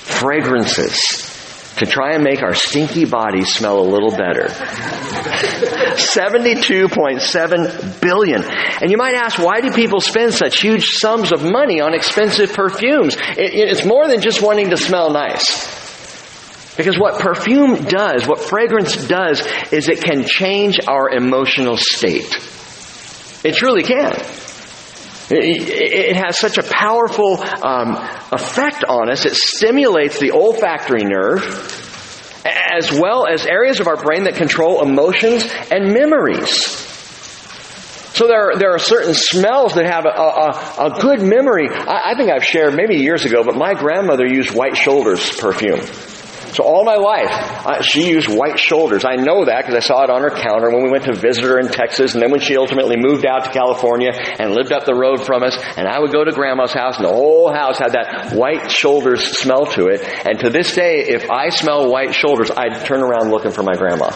[0.06, 1.29] fragrances,
[1.80, 4.48] to try and make our stinky bodies smell a little better.
[6.00, 8.44] 72.7 billion.
[8.44, 12.54] And you might ask, why do people spend such huge sums of money on expensive
[12.54, 13.16] perfumes?
[13.16, 15.78] It, it's more than just wanting to smell nice.
[16.76, 22.34] Because what perfume does, what fragrance does, is it can change our emotional state.
[23.44, 24.14] It truly can.
[25.32, 27.96] It has such a powerful um,
[28.32, 29.26] effect on us.
[29.26, 31.44] It stimulates the olfactory nerve,
[32.46, 36.88] as well as areas of our brain that control emotions and memories.
[38.14, 41.70] So there are, there are certain smells that have a, a, a good memory.
[41.70, 45.80] I, I think I've shared maybe years ago, but my grandmother used White Shoulders perfume.
[46.52, 47.30] So all my life,
[47.66, 49.06] uh, she used white shoulders.
[49.06, 51.44] I know that because I saw it on her counter when we went to visit
[51.44, 54.86] her in Texas, and then when she ultimately moved out to California and lived up
[54.86, 57.78] the road from us, and I would go to Grandma's house, and the whole house
[57.78, 60.02] had that white shoulders smell to it.
[60.26, 63.74] And to this day, if I smell white shoulders, I'd turn around looking for my
[63.74, 64.12] grandma.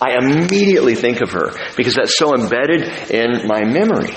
[0.00, 4.10] I immediately think of her because that's so embedded in my memory.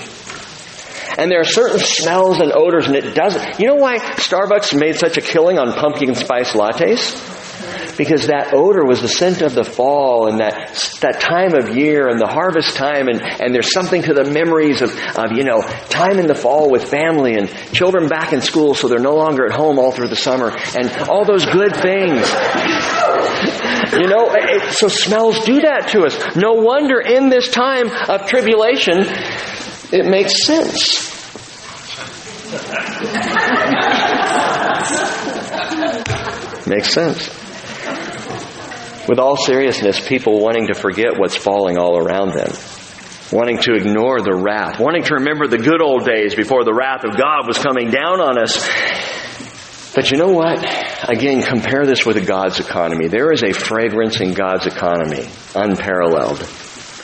[1.16, 3.60] And there are certain smells and odors, and it doesn't.
[3.60, 7.36] You know why Starbucks made such a killing on pumpkin spice lattes?
[7.98, 12.08] because that odor was the scent of the fall and that, that time of year
[12.08, 15.60] and the harvest time and, and there's something to the memories of, of, you know,
[15.90, 19.44] time in the fall with family and children back in school so they're no longer
[19.44, 22.22] at home all through the summer and all those good things.
[23.92, 26.36] You know, it, so smells do that to us.
[26.36, 29.04] No wonder in this time of tribulation,
[29.92, 31.16] it makes sense.
[36.66, 37.28] makes sense.
[39.08, 42.52] With all seriousness, people wanting to forget what's falling all around them
[43.32, 47.04] wanting to ignore the wrath, wanting to remember the good old days before the wrath
[47.04, 48.56] of God was coming down on us.
[49.94, 50.58] But you know what?
[51.08, 53.08] Again, compare this with God's economy.
[53.08, 56.38] There is a fragrance in God's economy, unparalleled.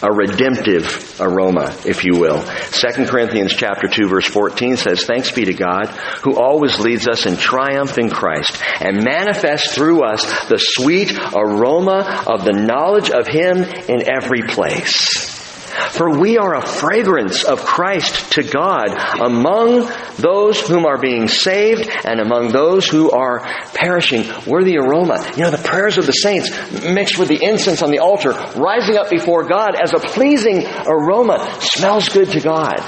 [0.05, 2.43] A redemptive aroma, if you will.
[2.43, 5.87] 2 Corinthians chapter 2 verse 14 says, Thanks be to God,
[6.23, 12.25] who always leads us in triumph in Christ, and manifests through us the sweet aroma
[12.27, 15.34] of the knowledge of Him in every place.
[15.75, 18.89] For we are a fragrance of Christ to God
[19.21, 23.41] among those whom are being saved and among those who are
[23.75, 24.25] perishing.
[24.47, 25.33] We're the aroma.
[25.37, 26.51] You know, the prayers of the saints
[26.85, 31.59] mixed with the incense on the altar, rising up before God as a pleasing aroma,
[31.61, 32.79] smells good to God.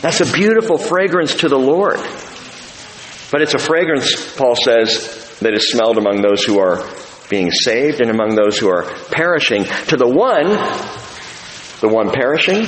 [0.00, 1.98] That's a beautiful fragrance to the Lord.
[3.30, 6.88] But it's a fragrance, Paul says, that is smelled among those who are
[7.28, 9.64] being saved and among those who are perishing.
[9.64, 10.56] To the one,
[11.80, 12.66] the one perishing,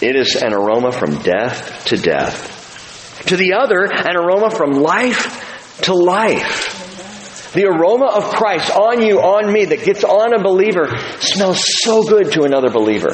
[0.00, 2.58] it is an aroma from death to death.
[3.26, 7.52] To the other, an aroma from life to life.
[7.52, 12.02] The aroma of Christ on you, on me, that gets on a believer smells so
[12.04, 13.10] good to another believer.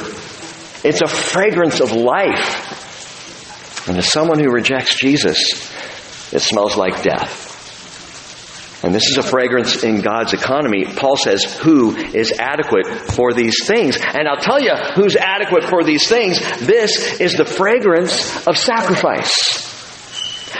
[0.83, 3.87] It's a fragrance of life.
[3.87, 5.73] And to someone who rejects Jesus,
[6.31, 7.46] it smells like death.
[8.87, 10.85] And this is a fragrance in God's economy.
[10.85, 13.97] Paul says, who is adequate for these things?
[13.97, 16.39] And I'll tell you who's adequate for these things.
[16.59, 19.67] This is the fragrance of sacrifice.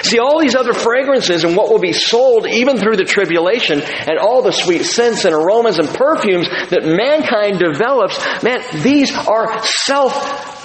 [0.03, 4.19] See, all these other fragrances and what will be sold even through the tribulation and
[4.19, 9.63] all the sweet scents and aromas and perfumes that mankind develops, man, these are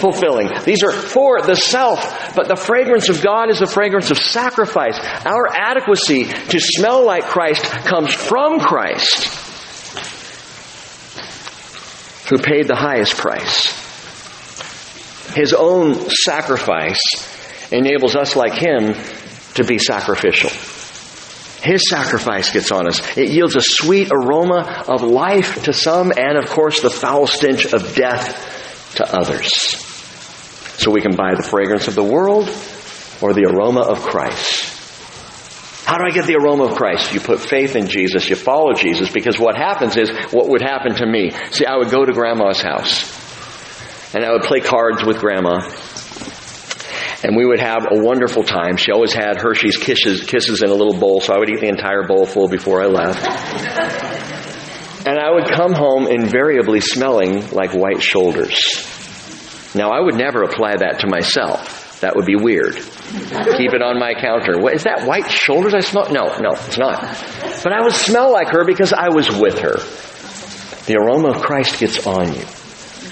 [0.03, 0.51] self-fulfilling.
[0.65, 2.35] These are for the self.
[2.35, 4.99] But the fragrance of God is the fragrance of sacrifice.
[5.25, 9.25] Our adequacy to smell like Christ comes from Christ,
[12.29, 13.81] who paid the highest price.
[15.35, 17.01] His own sacrifice
[17.73, 18.95] enables us like him
[19.55, 20.51] to be sacrificial.
[21.63, 23.17] His sacrifice gets on us.
[23.17, 27.73] It yields a sweet aroma of life to some and of course the foul stench
[27.73, 29.92] of death to others.
[30.79, 32.49] So we can buy the fragrance of the world
[33.21, 34.73] or the aroma of Christ.
[35.85, 37.13] How do I get the aroma of Christ?
[37.13, 40.95] You put faith in Jesus, you follow Jesus, because what happens is what would happen
[40.97, 41.31] to me.
[41.51, 45.69] See, I would go to grandma's house and I would play cards with grandma
[47.25, 48.77] and we would have a wonderful time.
[48.77, 51.69] She always had Hershey's kisses, kisses in a little bowl, so I would eat the
[51.69, 53.25] entire bowl full before I left.
[55.07, 58.59] and I would come home invariably smelling like white shoulders.
[59.75, 62.01] Now, I would never apply that to myself.
[62.01, 62.75] That would be weird.
[62.75, 64.59] Keep it on my counter.
[64.59, 66.11] What, is that white shoulders I smell?
[66.11, 67.01] No, no, it's not.
[67.63, 69.77] But I would smell like her because I was with her.
[70.87, 72.45] The aroma of Christ gets on you.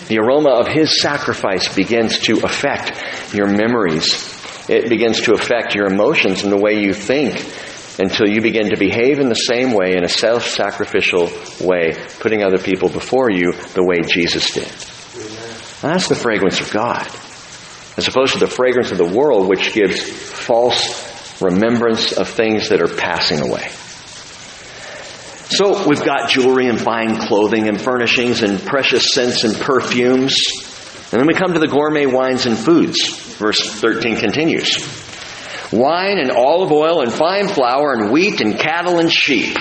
[0.08, 4.36] The aroma of His sacrifice begins to affect your memories.
[4.68, 7.36] It begins to affect your emotions and the way you think
[8.00, 12.58] until you begin to behave in the same way, in a self-sacrificial way, putting other
[12.58, 14.89] people before you the way Jesus did.
[15.82, 17.06] And that's the fragrance of God.
[17.96, 22.82] As opposed to the fragrance of the world, which gives false remembrance of things that
[22.82, 23.68] are passing away.
[25.48, 30.38] So we've got jewelry and fine clothing and furnishings and precious scents and perfumes.
[31.12, 33.08] And then we come to the gourmet wines and foods.
[33.36, 34.86] Verse 13 continues.
[35.72, 39.56] Wine and olive oil and fine flour and wheat and cattle and sheep.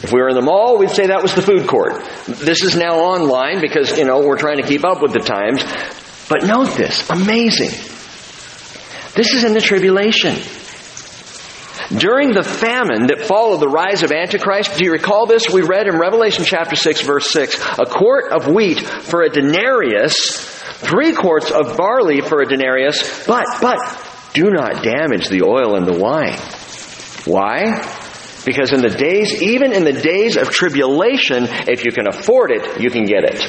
[0.00, 2.04] If we were in the mall, we'd say that was the food court.
[2.26, 5.64] This is now online because, you know, we're trying to keep up with the times.
[6.28, 7.70] But note this, amazing.
[9.14, 10.36] This is in the tribulation.
[11.96, 15.48] During the famine that followed the rise of Antichrist, do you recall this?
[15.48, 20.36] We read in Revelation chapter 6 verse 6, a quart of wheat for a denarius,
[20.36, 23.78] three quarts of barley for a denarius, but, but,
[24.34, 26.38] do not damage the oil and the wine.
[27.24, 27.97] Why?
[28.44, 32.80] Because in the days, even in the days of tribulation, if you can afford it,
[32.80, 33.40] you can get it.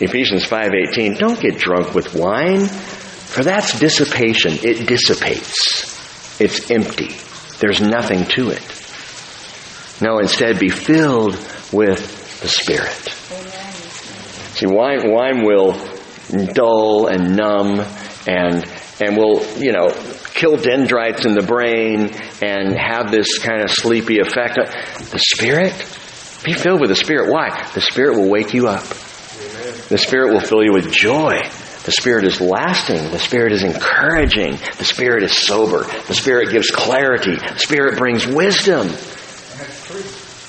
[0.00, 4.58] Ephesians 5.18, don't get drunk with wine, for that's dissipation.
[4.62, 6.40] It dissipates.
[6.40, 7.16] It's empty.
[7.60, 8.62] There's nothing to it.
[10.02, 11.34] No, instead be filled
[11.72, 13.08] with the Spirit.
[14.56, 15.74] See, wine, wine will
[16.54, 17.84] dull and numb
[18.26, 18.64] and
[19.00, 19.88] and will you know
[20.34, 22.10] kill dendrites in the brain
[22.42, 24.56] and have this kind of sleepy effect.
[24.56, 25.72] The Spirit,
[26.44, 27.32] be filled with the Spirit.
[27.32, 27.70] Why?
[27.74, 28.84] The Spirit will wake you up.
[29.88, 31.40] The Spirit will fill you with joy.
[31.84, 33.10] The Spirit is lasting.
[33.10, 34.52] The Spirit is encouraging.
[34.78, 35.84] The Spirit is sober.
[36.06, 37.36] The Spirit gives clarity.
[37.36, 38.88] The Spirit brings wisdom.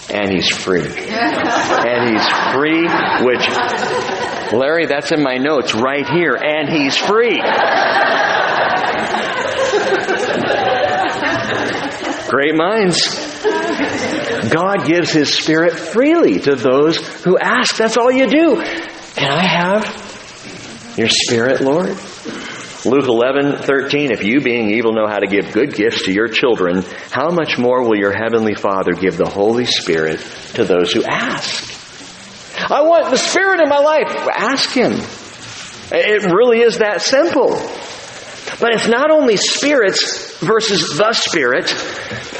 [0.09, 0.85] And He's free.
[0.85, 2.87] and He's free,
[3.25, 3.45] which
[4.55, 7.41] Larry, that's in my notes right here, and he's free.
[12.29, 13.35] Great minds.
[14.49, 17.77] God gives his spirit freely to those who ask.
[17.77, 18.55] That's all you do.
[19.15, 21.97] Can I have your spirit, Lord?
[22.85, 26.27] Luke 11, 13, if you being evil know how to give good gifts to your
[26.27, 30.19] children, how much more will your heavenly Father give the Holy Spirit
[30.53, 31.74] to those who ask?
[32.57, 34.27] I want the Spirit in my life.
[34.33, 34.93] Ask Him.
[35.91, 37.49] It really is that simple.
[38.59, 41.67] But it's not only spirits versus the Spirit.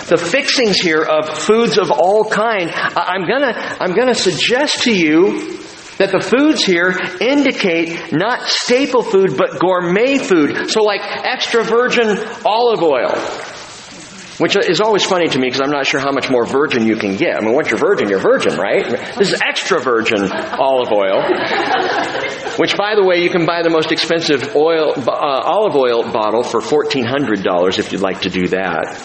[0.07, 2.71] The fixings here of foods of all kind.
[2.71, 5.57] I'm gonna, I'm gonna suggest to you
[5.97, 10.69] that the foods here indicate not staple food, but gourmet food.
[10.69, 13.15] So like extra virgin olive oil
[14.37, 16.97] which is always funny to me because I'm not sure how much more virgin you
[16.97, 17.37] can get.
[17.37, 18.85] I mean, once you're virgin, you're virgin, right?
[19.17, 21.21] This is extra virgin olive oil.
[22.57, 26.43] Which, by the way, you can buy the most expensive oil, uh, olive oil bottle
[26.43, 28.99] for $1,400 if you'd like to do that.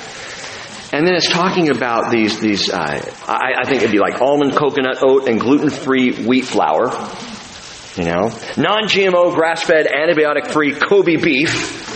[0.92, 2.76] And then it's talking about these, these uh,
[3.28, 6.90] I, I think it'd be like almond, coconut, oat, and gluten-free wheat flour.
[7.96, 8.32] You know?
[8.56, 11.89] Non-GMO, grass-fed, antibiotic-free Kobe beef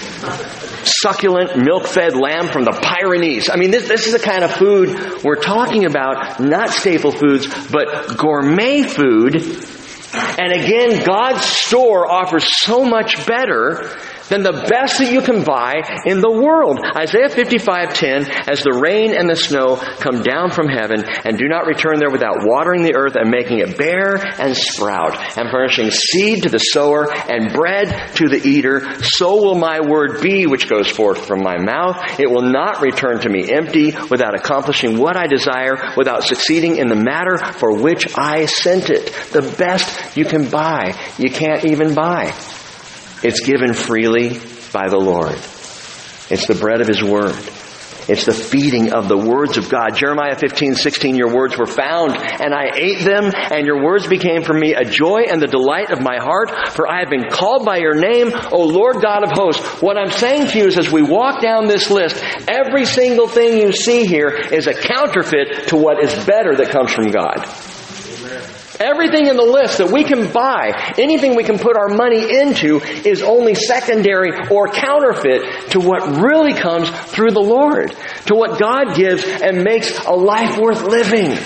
[0.84, 3.48] succulent, milk-fed lamb from the Pyrenees.
[3.50, 7.46] I mean, this, this is the kind of food we're talking about, not staple foods,
[7.70, 9.36] but gourmet food.
[10.38, 13.90] And again, God's store offers so much better
[14.28, 16.80] than the best that you can buy in the world.
[16.96, 21.66] Isaiah 55:10 as the rain and the snow come down from heaven and do not
[21.66, 26.42] return there without watering the earth and making it bear and sprout and furnishing seed
[26.44, 30.88] to the sower and bread to the eater, so will my word be which goes
[30.88, 31.96] forth from my mouth.
[32.18, 36.88] It will not return to me empty without accomplishing what I desire, without succeeding in
[36.88, 39.12] the matter for which I sent it.
[39.32, 42.32] The best you can buy, you can't even buy.
[43.24, 44.38] It's given freely
[44.70, 45.32] by the Lord.
[46.30, 47.34] It's the bread of His Word.
[48.06, 49.96] It's the feeding of the words of God.
[49.96, 54.42] Jeremiah 15, 16, your words were found, and I ate them, and your words became
[54.42, 57.64] for me a joy and the delight of my heart, for I have been called
[57.64, 59.64] by your name, O Lord God of hosts.
[59.80, 63.58] What I'm saying to you is as we walk down this list, every single thing
[63.58, 67.40] you see here is a counterfeit to what is better that comes from God.
[68.80, 72.80] Everything in the list that we can buy, anything we can put our money into,
[72.80, 77.94] is only secondary or counterfeit to what really comes through the Lord,
[78.26, 81.36] to what God gives and makes a life worth living.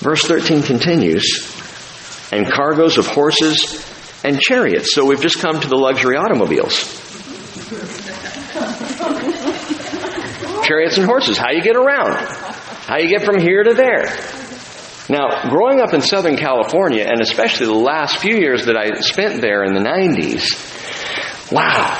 [0.00, 1.50] Verse 13 continues,
[2.32, 3.86] and cargoes of horses
[4.24, 4.92] and chariots.
[4.92, 7.02] So we've just come to the luxury automobiles.
[10.64, 11.38] chariots and horses.
[11.38, 12.43] How you get around?
[12.86, 14.04] How you get from here to there?
[15.08, 19.40] Now, growing up in Southern California, and especially the last few years that I spent
[19.40, 21.96] there in the 90s, wow,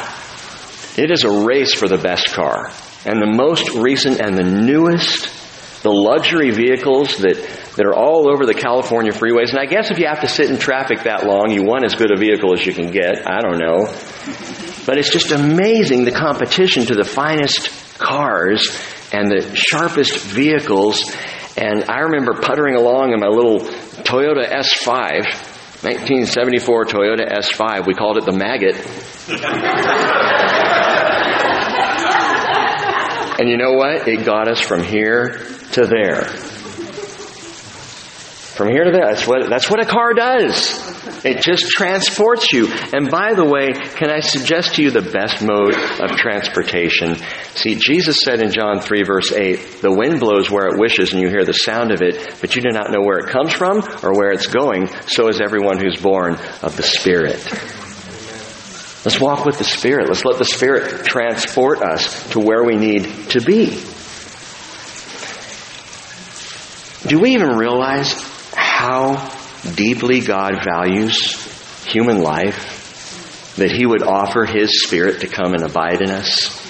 [0.99, 2.71] it is a race for the best car.
[3.07, 7.37] And the most recent and the newest, the luxury vehicles that,
[7.77, 9.51] that are all over the California freeways.
[9.51, 11.95] And I guess if you have to sit in traffic that long, you want as
[11.95, 13.27] good a vehicle as you can get.
[13.27, 13.87] I don't know.
[14.85, 18.69] But it's just amazing the competition to the finest cars
[19.15, 21.15] and the sharpest vehicles.
[21.57, 25.25] And I remember puttering along in my little Toyota S5,
[25.85, 27.87] 1974 Toyota S5.
[27.87, 28.75] We called it the maggot.
[33.39, 34.09] and you know what?
[34.09, 35.39] It got us from here
[35.73, 36.54] to there.
[38.55, 39.07] From here to there.
[39.09, 41.25] That's what, that's what a car does.
[41.25, 42.69] It just transports you.
[42.69, 47.17] And by the way, can I suggest to you the best mode of transportation?
[47.57, 51.21] See, Jesus said in John 3 verse 8, the wind blows where it wishes and
[51.21, 53.79] you hear the sound of it, but you do not know where it comes from
[54.05, 54.87] or where it's going.
[55.09, 57.43] So is everyone who's born of the Spirit.
[59.05, 60.07] Let's walk with the Spirit.
[60.09, 63.83] Let's let the Spirit transport us to where we need to be.
[67.09, 68.34] Do we even realize
[68.85, 69.33] how
[69.77, 71.17] deeply God values
[71.87, 76.61] human life, that He would offer His Spirit to come and abide in us?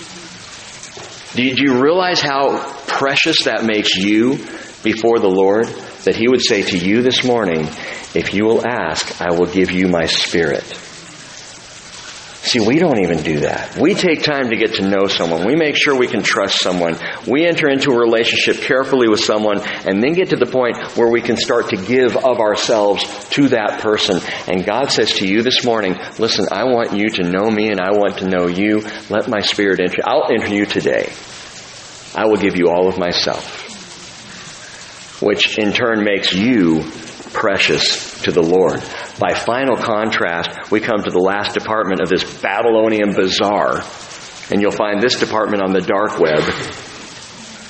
[1.35, 4.37] Do you realize how precious that makes you
[4.85, 5.67] before the Lord?
[6.05, 7.67] That He would say to you this morning,
[8.15, 10.63] if you will ask, I will give you my Spirit.
[12.45, 13.79] See, we don't even do that.
[13.79, 15.47] We take time to get to know someone.
[15.47, 16.99] We make sure we can trust someone.
[17.27, 21.11] We enter into a relationship carefully with someone and then get to the point where
[21.11, 24.21] we can start to give of ourselves to that person.
[24.47, 27.81] And God says to you this morning, listen, I want you to know me and
[27.81, 28.81] I want to know you.
[29.09, 30.03] Let my spirit enter.
[30.05, 31.15] I'll enter you today.
[32.15, 33.63] I will give you all of myself.
[35.23, 36.85] Which in turn makes you
[37.33, 38.83] precious to the Lord.
[39.19, 43.85] By final contrast, we come to the last department of this Babylonian bazaar,
[44.51, 46.43] and you'll find this department on the dark web,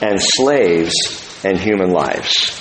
[0.01, 2.61] and slaves and human lives.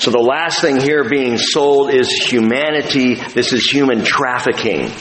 [0.00, 3.16] So the last thing here being sold is humanity.
[3.16, 4.92] This is human trafficking.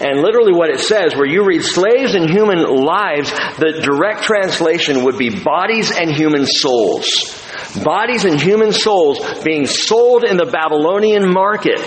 [0.00, 5.04] And literally what it says, where you read slaves and human lives, the direct translation
[5.04, 7.34] would be bodies and human souls
[7.84, 11.80] bodies and human souls being sold in the Babylonian market.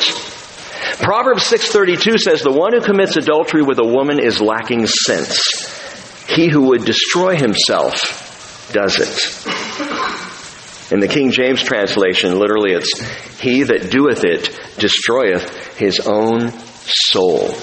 [0.99, 5.69] Proverbs 6:32 says the one who commits adultery with a woman is lacking sense.
[6.27, 10.91] He who would destroy himself does it.
[10.91, 12.99] In the King James translation, literally it's
[13.39, 16.51] he that doeth it destroyeth his own
[16.85, 17.55] soul.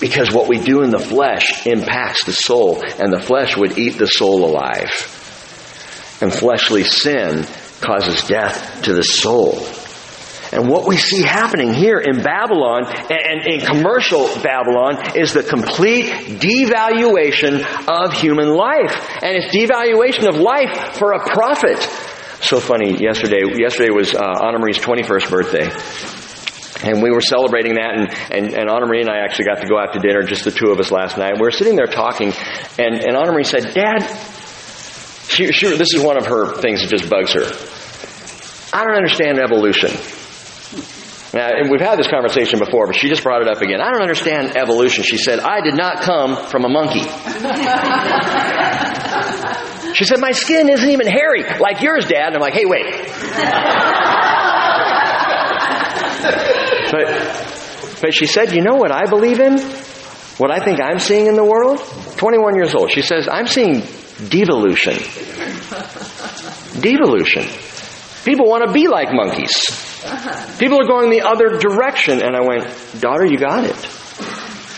[0.00, 3.98] Because what we do in the flesh impacts the soul, and the flesh would eat
[3.98, 5.16] the soul alive
[6.20, 7.46] and fleshly sin
[7.80, 9.66] causes death to the soul.
[10.52, 16.06] And what we see happening here in Babylon and in commercial Babylon is the complete
[16.40, 18.92] devaluation of human life.
[19.22, 21.78] And it's devaluation of life for a profit.
[22.42, 26.19] So funny, yesterday, yesterday was uh, Anna Marie's 21st birthday.
[26.82, 29.66] And we were celebrating that, and, and, and Anna Marie and I actually got to
[29.66, 31.34] go out to dinner, just the two of us last night.
[31.34, 32.32] We were sitting there talking,
[32.78, 34.02] and, and Anna Marie said, Dad,
[35.28, 37.44] she, she, this is one of her things that just bugs her.
[38.72, 39.90] I don't understand evolution.
[41.32, 43.80] Now, we've had this conversation before, but she just brought it up again.
[43.80, 45.04] I don't understand evolution.
[45.04, 47.02] She said, I did not come from a monkey.
[49.94, 52.34] she said, My skin isn't even hairy like yours, Dad.
[52.34, 53.06] And I'm like, hey, wait.
[56.90, 59.58] but, but she said, You know what I believe in?
[60.38, 61.80] What I think I'm seeing in the world?
[62.16, 62.90] 21 years old.
[62.90, 63.82] She says, I'm seeing
[64.28, 64.94] devolution.
[66.80, 67.44] devolution.
[68.24, 69.68] People want to be like monkeys.
[70.58, 72.22] People are going the other direction.
[72.22, 73.76] And I went, daughter, you got it.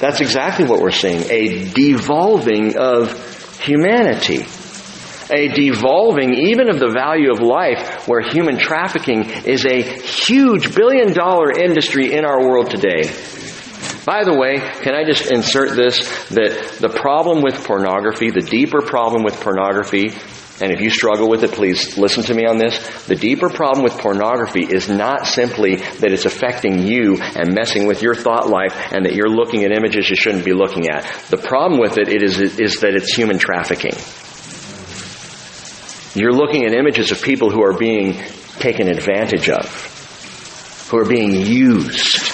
[0.01, 1.31] That's exactly what we're seeing.
[1.31, 4.47] A devolving of humanity.
[5.33, 11.15] A devolving even of the value of life where human trafficking is a huge billion
[11.15, 13.11] dollar industry in our world today.
[14.05, 16.07] By the way, can I just insert this?
[16.29, 20.11] That the problem with pornography, the deeper problem with pornography,
[20.61, 22.79] and if you struggle with it, please listen to me on this.
[23.07, 28.03] The deeper problem with pornography is not simply that it's affecting you and messing with
[28.03, 31.05] your thought life and that you're looking at images you shouldn't be looking at.
[31.31, 33.95] The problem with it is, is that it's human trafficking.
[36.15, 38.15] You're looking at images of people who are being
[38.59, 42.31] taken advantage of, who are being used.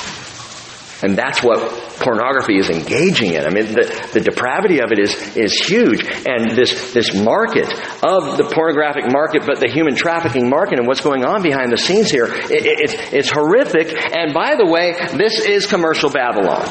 [1.00, 1.60] And that's what
[2.00, 3.46] pornography is engaging in.
[3.46, 6.04] I mean, the, the depravity of it is, is huge.
[6.26, 7.66] And this, this market
[8.02, 11.76] of the pornographic market, but the human trafficking market and what's going on behind the
[11.76, 13.94] scenes here, it, it, it's, it's horrific.
[13.94, 16.66] And by the way, this is commercial Babylon.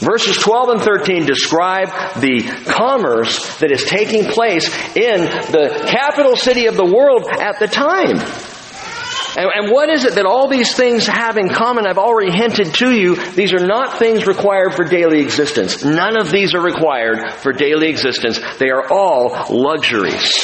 [0.00, 1.88] Verses 12 and 13 describe
[2.20, 7.66] the commerce that is taking place in the capital city of the world at the
[7.66, 8.16] time.
[9.36, 11.86] And, and, what is it that all these things have in common?
[11.86, 15.84] I've already hinted to you, these are not things required for daily existence.
[15.84, 18.40] None of these are required for daily existence.
[18.58, 20.34] They are all luxuries.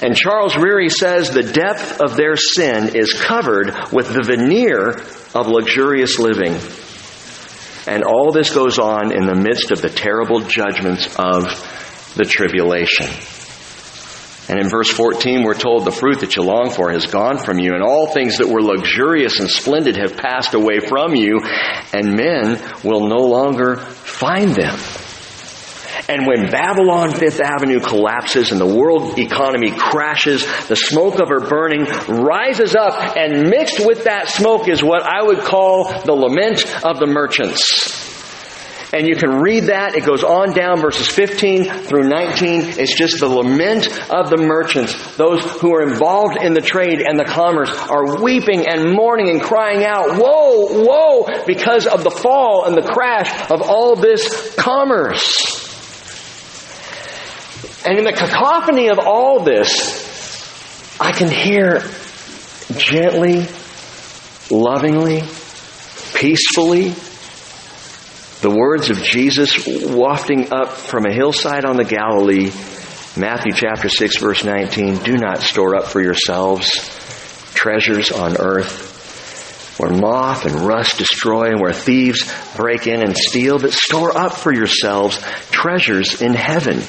[0.00, 5.02] And Charles Ryrie says the depth of their sin is covered with the veneer
[5.34, 6.56] of luxurious living.
[7.86, 11.44] And all this goes on in the midst of the terrible judgments of
[12.14, 13.08] the tribulation.
[14.48, 17.58] And in verse 14, we're told the fruit that you long for has gone from
[17.58, 21.40] you, and all things that were luxurious and splendid have passed away from you,
[21.92, 24.78] and men will no longer find them.
[26.12, 31.40] And when Babylon Fifth Avenue collapses and the world economy crashes, the smoke of her
[31.40, 36.66] burning rises up, and mixed with that smoke is what I would call the lament
[36.84, 38.12] of the merchants.
[38.92, 39.94] And you can read that.
[39.94, 42.78] It goes on down verses 15 through 19.
[42.78, 45.16] It's just the lament of the merchants.
[45.16, 49.40] Those who are involved in the trade and the commerce are weeping and mourning and
[49.40, 55.71] crying out, woe, woe, because of the fall and the crash of all this commerce.
[57.84, 61.82] And in the cacophony of all this, I can hear
[62.76, 63.46] gently,
[64.50, 65.22] lovingly,
[66.14, 66.94] peacefully,
[68.40, 72.52] the words of Jesus wafting up from a hillside on the Galilee,
[73.16, 76.88] Matthew chapter 6 verse 19, do not store up for yourselves
[77.52, 83.58] treasures on earth where moth and rust destroy and where thieves break in and steal,
[83.58, 85.20] but store up for yourselves
[85.50, 86.82] treasures in heaven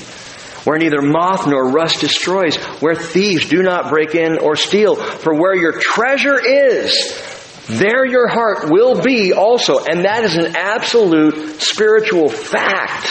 [0.64, 4.96] where neither moth nor rust destroys, where thieves do not break in or steal.
[4.96, 7.22] For where your treasure is,
[7.68, 9.84] there your heart will be also.
[9.84, 13.08] And that is an absolute spiritual fact.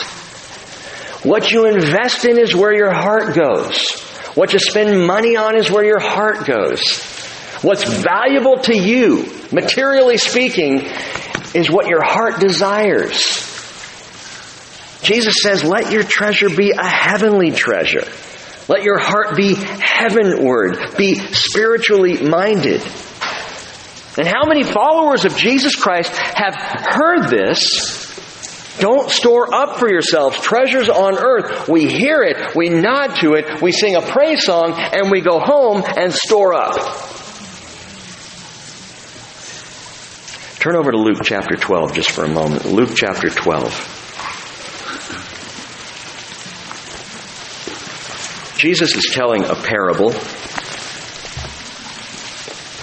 [1.24, 4.00] What you invest in is where your heart goes.
[4.34, 7.00] What you spend money on is where your heart goes.
[7.62, 10.84] What's valuable to you, materially speaking,
[11.54, 13.51] is what your heart desires.
[15.02, 18.06] Jesus says, let your treasure be a heavenly treasure.
[18.68, 22.80] Let your heart be heavenward, be spiritually minded.
[24.16, 28.10] And how many followers of Jesus Christ have heard this?
[28.78, 31.68] Don't store up for yourselves treasures on earth.
[31.68, 35.40] We hear it, we nod to it, we sing a praise song, and we go
[35.40, 36.76] home and store up.
[40.58, 42.64] Turn over to Luke chapter 12 just for a moment.
[42.66, 44.01] Luke chapter 12.
[48.62, 50.12] Jesus is telling a parable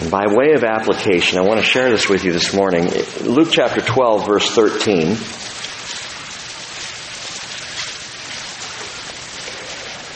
[0.01, 2.89] and by way of application, I want to share this with you this morning.
[3.21, 5.15] Luke chapter 12, verse 13.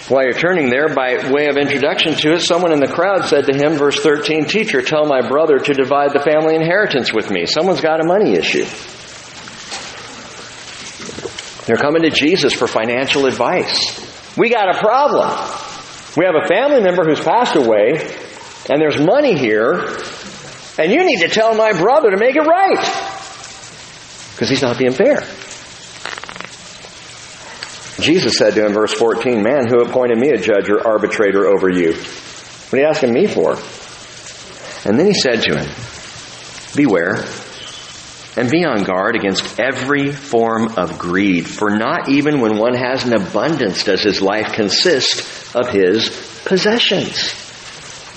[0.09, 3.45] While you're turning there, by way of introduction to it, someone in the crowd said
[3.45, 7.45] to him, verse 13, Teacher, tell my brother to divide the family inheritance with me.
[7.45, 8.65] Someone's got a money issue.
[11.65, 14.12] They're coming to Jesus for financial advice.
[14.37, 15.29] We got a problem.
[16.17, 17.97] We have a family member who's passed away
[18.69, 19.73] and there's money here,
[20.77, 22.79] and you need to tell my brother to make it right.
[24.31, 25.21] Because he's not being fair.
[28.01, 31.69] Jesus said to him, verse 14, Man, who appointed me a judge or arbitrator over
[31.69, 31.93] you?
[31.93, 33.57] What are you asking me for?
[34.85, 35.69] And then he said to him,
[36.75, 37.17] Beware
[38.35, 43.05] and be on guard against every form of greed, for not even when one has
[43.05, 46.09] an abundance does his life consist of his
[46.45, 47.39] possessions.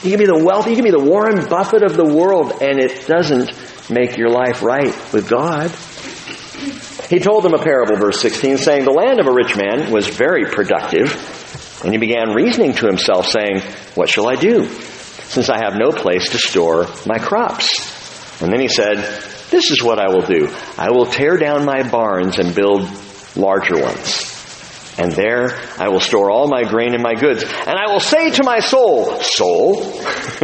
[0.03, 2.79] You can be the wealthy, you can be the Warren Buffett of the world, and
[2.79, 3.51] it doesn't
[3.91, 5.71] make your life right with God.
[7.09, 10.09] He told them a parable, verse 16, saying, The land of a rich man was
[10.09, 11.13] very productive,
[11.85, 13.61] and he began reasoning to himself, saying,
[13.95, 14.67] What shall I do,
[15.29, 18.41] since I have no place to store my crops?
[18.43, 18.99] And then he said,
[19.51, 20.49] This is what I will do.
[20.77, 22.89] I will tear down my barns and build
[23.37, 24.37] larger ones
[24.99, 27.43] and there I will store all my grain and my goods.
[27.43, 29.77] And I will say to my soul, Soul,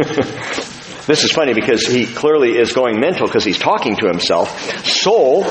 [1.07, 4.85] this is funny because he clearly is going mental because he's talking to himself.
[4.85, 5.43] Soul,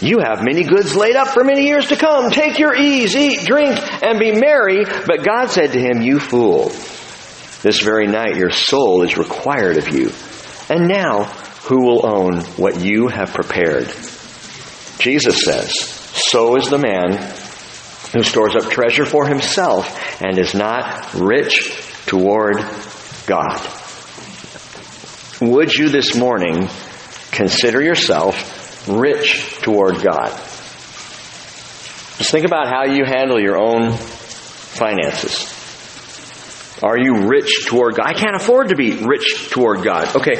[0.00, 2.30] You have many goods laid up for many years to come.
[2.30, 4.84] Take your ease, eat, drink, and be merry.
[4.84, 6.70] But God said to him, You fool,
[7.62, 10.10] this very night your soul is required of you.
[10.68, 11.30] And now,
[11.64, 13.86] who will own what you have prepared?
[14.98, 17.12] Jesus says, So is the man
[18.12, 21.72] who stores up treasure for himself and is not rich
[22.06, 22.56] toward
[23.26, 23.60] God.
[25.40, 26.68] Would you this morning
[27.32, 30.30] consider yourself rich toward God?
[32.18, 35.50] Just think about how you handle your own finances.
[36.82, 38.06] Are you rich toward God?
[38.06, 40.14] I can't afford to be rich toward God.
[40.14, 40.36] Okay,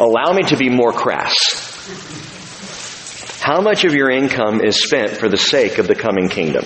[0.00, 1.36] allow me to be more crass.
[3.40, 6.64] How much of your income is spent for the sake of the coming kingdom?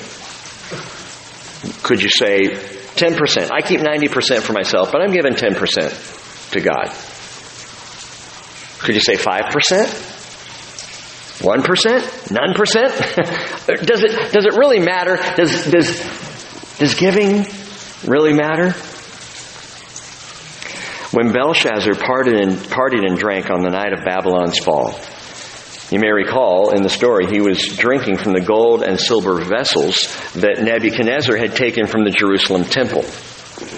[1.82, 3.50] Could you say 10%?
[3.52, 6.92] I keep 90% for myself, but I'm giving 10% to God.
[8.80, 10.12] Could you say 5%?
[11.40, 12.30] 1%?
[12.30, 12.92] None percent?
[13.86, 15.18] does it does it really matter?
[15.36, 15.98] Does does
[16.78, 17.44] does giving
[18.06, 18.74] really matter?
[21.14, 24.98] When Belshazzar partied and, and drank on the night of Babylon's fall,
[25.92, 29.94] you may recall in the story he was drinking from the gold and silver vessels
[30.32, 33.04] that Nebuchadnezzar had taken from the Jerusalem temple.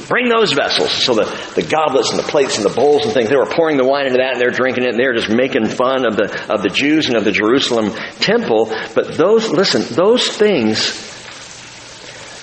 [0.08, 0.90] Bring those vessels.
[0.90, 1.24] So the,
[1.54, 4.06] the goblets and the plates and the bowls and things, they were pouring the wine
[4.06, 6.70] into that and they're drinking it and they're just making fun of the, of the
[6.70, 8.72] Jews and of the Jerusalem temple.
[8.94, 11.04] But those, listen, those things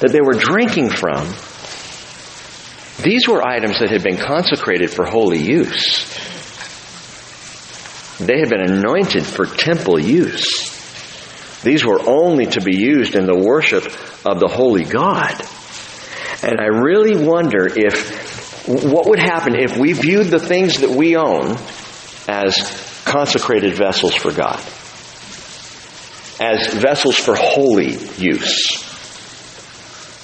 [0.01, 1.33] that they were drinking from,
[3.03, 6.05] these were items that had been consecrated for holy use.
[8.19, 10.71] They had been anointed for temple use.
[11.63, 13.85] These were only to be used in the worship
[14.25, 15.33] of the holy God.
[16.41, 21.15] And I really wonder if, what would happen if we viewed the things that we
[21.15, 21.57] own
[22.27, 24.59] as consecrated vessels for God?
[26.39, 28.92] As vessels for holy use.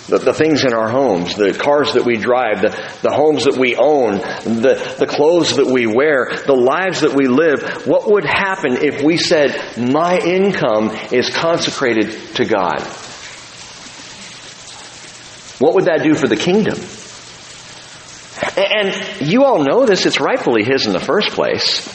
[0.10, 2.70] The, the, things in our homes, the cars that we drive, the,
[3.04, 7.28] the homes that we own, the, the clothes that we wear, the lives that we
[7.28, 12.82] live, what would happen if we said, my income is consecrated to God?
[15.60, 16.80] What would that do for the kingdom?
[18.58, 21.86] And you all know this, it's rightfully His in the first place.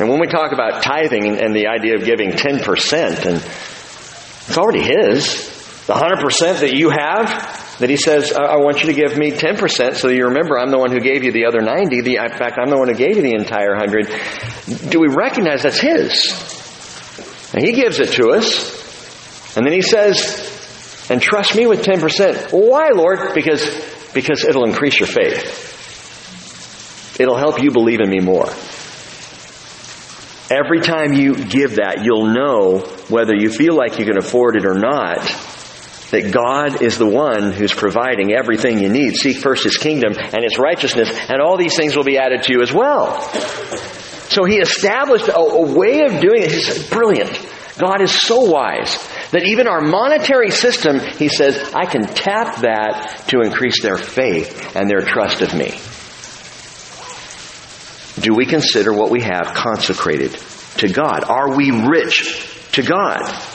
[0.00, 4.82] And when we talk about tithing and the idea of giving 10%, and it's already
[4.82, 5.53] His.
[5.86, 9.96] The 100% that you have, that He says, I want you to give me 10%
[9.96, 12.00] so that you remember I'm the one who gave you the other 90.
[12.00, 14.90] The, in fact, I'm the one who gave you the entire 100.
[14.90, 17.52] Do we recognize that's His?
[17.52, 19.56] And He gives it to us.
[19.56, 20.50] And then He says,
[21.10, 22.50] and trust me with 10%.
[22.52, 23.34] Why, Lord?
[23.34, 23.62] Because,
[24.14, 25.72] because it'll increase your faith.
[27.20, 28.48] It'll help you believe in me more.
[30.50, 34.64] Every time you give that, you'll know whether you feel like you can afford it
[34.64, 35.20] or not,
[36.14, 39.16] that God is the one who's providing everything you need.
[39.16, 42.52] Seek first His kingdom and His righteousness, and all these things will be added to
[42.52, 43.20] you as well.
[44.30, 46.52] So He established a, a way of doing it.
[46.52, 47.32] He's brilliant.
[47.78, 48.96] God is so wise
[49.32, 54.76] that even our monetary system, he says, I can tap that to increase their faith
[54.76, 55.74] and their trust of me.
[58.22, 60.38] Do we consider what we have consecrated
[60.76, 61.24] to God?
[61.24, 63.53] Are we rich to God?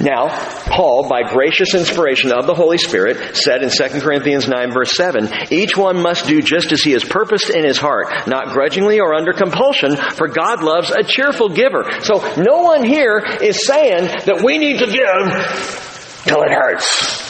[0.00, 0.28] Now,
[0.66, 5.28] Paul, by gracious inspiration of the Holy Spirit, said in 2 Corinthians 9 verse 7,
[5.50, 9.14] each one must do just as he has purposed in his heart, not grudgingly or
[9.14, 11.84] under compulsion, for God loves a cheerful giver.
[12.02, 17.28] So no one here is saying that we need to give till it hurts.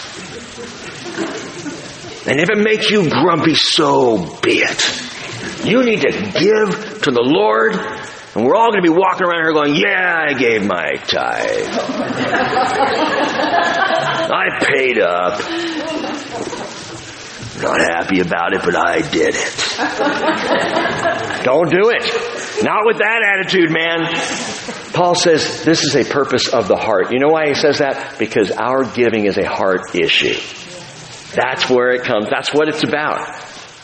[2.27, 5.65] And if it makes you grumpy, so be it.
[5.65, 7.75] You need to give to the Lord
[8.35, 11.67] and we're all going to be walking around here going, yeah, I gave my tithe.
[14.31, 15.41] I paid up.
[17.61, 19.75] Not happy about it, but I did it.
[21.45, 22.03] Don't do it.
[22.63, 24.07] Not with that attitude, man.
[24.93, 27.11] Paul says this is a purpose of the heart.
[27.13, 28.19] You know why he says that?
[28.19, 30.39] Because our giving is a heart issue.
[31.35, 32.29] That's where it comes.
[32.31, 33.29] That's what it's about.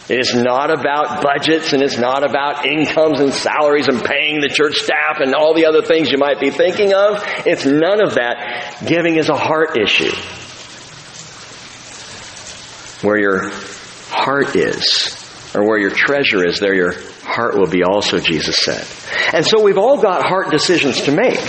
[0.06, 4.50] It is not about budgets and it's not about incomes and salaries and paying the
[4.50, 7.22] church staff and all the other things you might be thinking of.
[7.46, 8.84] It's none of that.
[8.86, 10.12] Giving is a heart issue.
[13.06, 13.50] Where your
[14.08, 16.92] heart is, or where your treasure is, there your
[17.22, 18.86] heart will be also, Jesus said.
[19.32, 21.40] And so we've all got heart decisions to make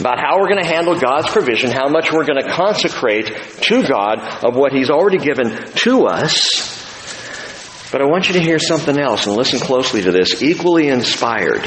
[0.00, 3.26] about how we're going to handle God's provision, how much we're going to consecrate
[3.62, 6.85] to God of what He's already given to us.
[7.92, 10.42] But I want you to hear something else and listen closely to this.
[10.42, 11.62] Equally inspired.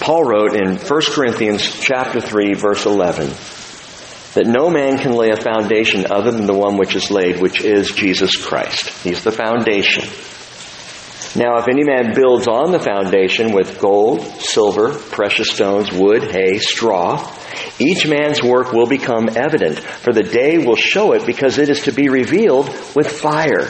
[0.00, 3.28] Paul wrote in 1 Corinthians chapter 3 verse 11
[4.34, 7.60] that no man can lay a foundation other than the one which is laid, which
[7.60, 8.88] is Jesus Christ.
[9.04, 10.04] He's the foundation.
[11.36, 16.58] Now, if any man builds on the foundation with gold, silver, precious stones, wood, hay,
[16.58, 17.32] straw,
[17.78, 21.82] each man's work will become evident, for the day will show it because it is
[21.82, 23.68] to be revealed with fire.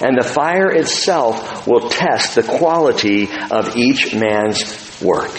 [0.00, 5.32] And the fire itself will test the quality of each man's work.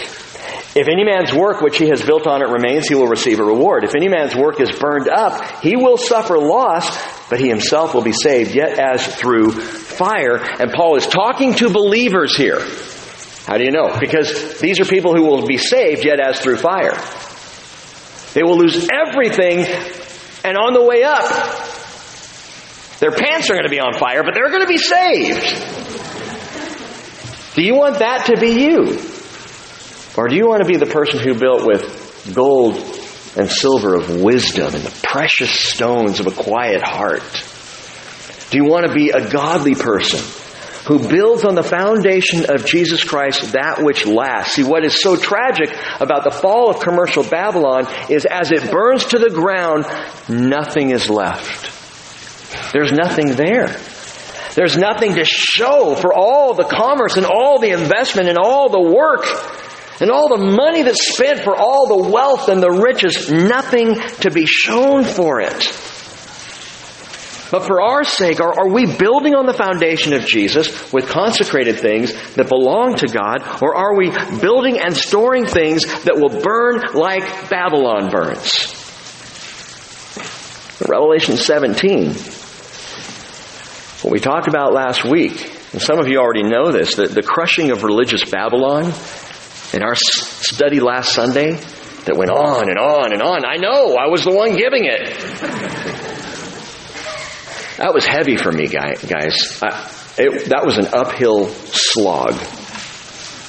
[0.75, 3.43] If any man's work which he has built on it remains, he will receive a
[3.43, 3.83] reward.
[3.83, 6.85] If any man's work is burned up, he will suffer loss,
[7.27, 10.37] but he himself will be saved, yet as through fire.
[10.37, 12.59] And Paul is talking to believers here.
[13.47, 13.97] How do you know?
[13.99, 16.93] Because these are people who will be saved, yet as through fire.
[18.33, 19.65] They will lose everything,
[20.45, 21.25] and on the way up,
[22.99, 25.95] their pants are going to be on fire, but they're going to be saved.
[27.55, 29.01] Do you want that to be you?
[30.17, 32.75] Or do you want to be the person who built with gold
[33.37, 37.23] and silver of wisdom and the precious stones of a quiet heart?
[38.49, 40.19] Do you want to be a godly person
[40.87, 44.55] who builds on the foundation of Jesus Christ that which lasts?
[44.55, 45.69] See, what is so tragic
[46.01, 49.85] about the fall of commercial Babylon is as it burns to the ground,
[50.27, 51.78] nothing is left.
[52.73, 53.79] There's nothing there.
[54.55, 58.81] There's nothing to show for all the commerce and all the investment and all the
[58.81, 59.25] work
[60.01, 64.31] and all the money that's spent for all the wealth and the riches, nothing to
[64.31, 65.85] be shown for it.
[67.51, 71.79] But for our sake, are, are we building on the foundation of Jesus with consecrated
[71.79, 76.81] things that belong to God, or are we building and storing things that will burn
[76.93, 78.75] like Babylon burns?
[80.87, 82.38] Revelation 17.
[84.01, 85.33] What we talked about last week,
[85.73, 88.93] and some of you already know this, that the crushing of religious Babylon
[89.73, 91.51] in our study last Sunday
[92.05, 93.45] that went on and on and on.
[93.45, 95.09] I know, I was the one giving it.
[97.77, 99.61] That was heavy for me, guys.
[99.61, 102.33] I, it, that was an uphill slog.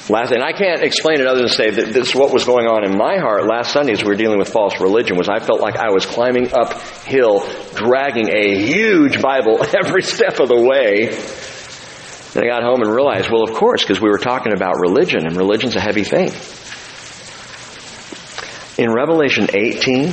[0.09, 2.67] Last, and I can't explain it other than say that this is what was going
[2.67, 5.39] on in my heart last Sunday as we were dealing with false religion was I
[5.39, 7.45] felt like I was climbing uphill,
[7.75, 11.15] dragging a huge Bible every step of the way
[12.33, 15.25] then I got home and realized, well, of course, because we were talking about religion,
[15.25, 16.31] and religion's a heavy thing.
[18.77, 20.05] In Revelation 18,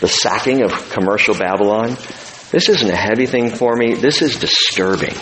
[0.00, 1.96] the sacking of commercial Babylon,
[2.52, 3.94] this isn't a heavy thing for me.
[3.94, 5.14] This is disturbing.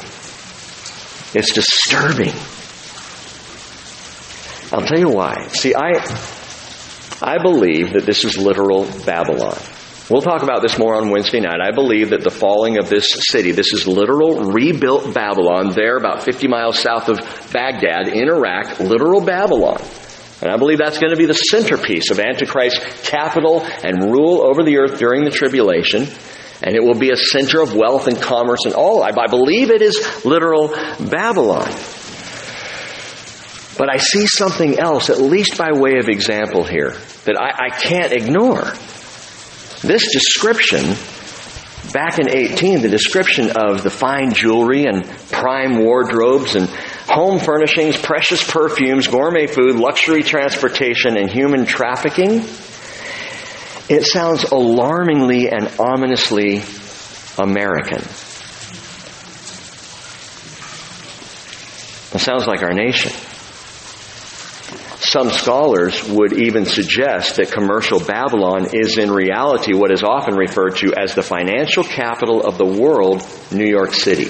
[1.35, 2.35] It's disturbing.
[4.77, 5.49] I'll tell you why.
[5.49, 5.93] See, I,
[7.23, 9.57] I believe that this is literal Babylon.
[10.11, 11.63] We'll talk about this more on Wednesday night.
[11.63, 16.25] I believe that the falling of this city, this is literal rebuilt Babylon, there about
[16.25, 17.19] 50 miles south of
[17.55, 19.81] Baghdad in Iraq, literal Babylon.
[20.43, 24.63] And I believe that's going to be the centerpiece of Antichrist's capital and rule over
[24.63, 26.07] the earth during the tribulation.
[26.63, 29.03] And it will be a center of wealth and commerce and all.
[29.03, 31.73] I, I believe it is literal Babylon.
[33.79, 37.71] But I see something else, at least by way of example here, that I, I
[37.71, 38.65] can't ignore.
[39.83, 40.97] This description,
[41.93, 47.99] back in 18, the description of the fine jewelry and prime wardrobes and home furnishings,
[47.99, 52.45] precious perfumes, gourmet food, luxury transportation, and human trafficking,
[53.89, 56.63] it sounds alarmingly and ominously
[57.39, 58.01] American.
[62.13, 63.13] It sounds like our nation.
[65.09, 70.79] Some scholars would even suggest that commercial Babylon is in reality what is often referred
[70.79, 74.29] to as the financial capital of the world, New York City.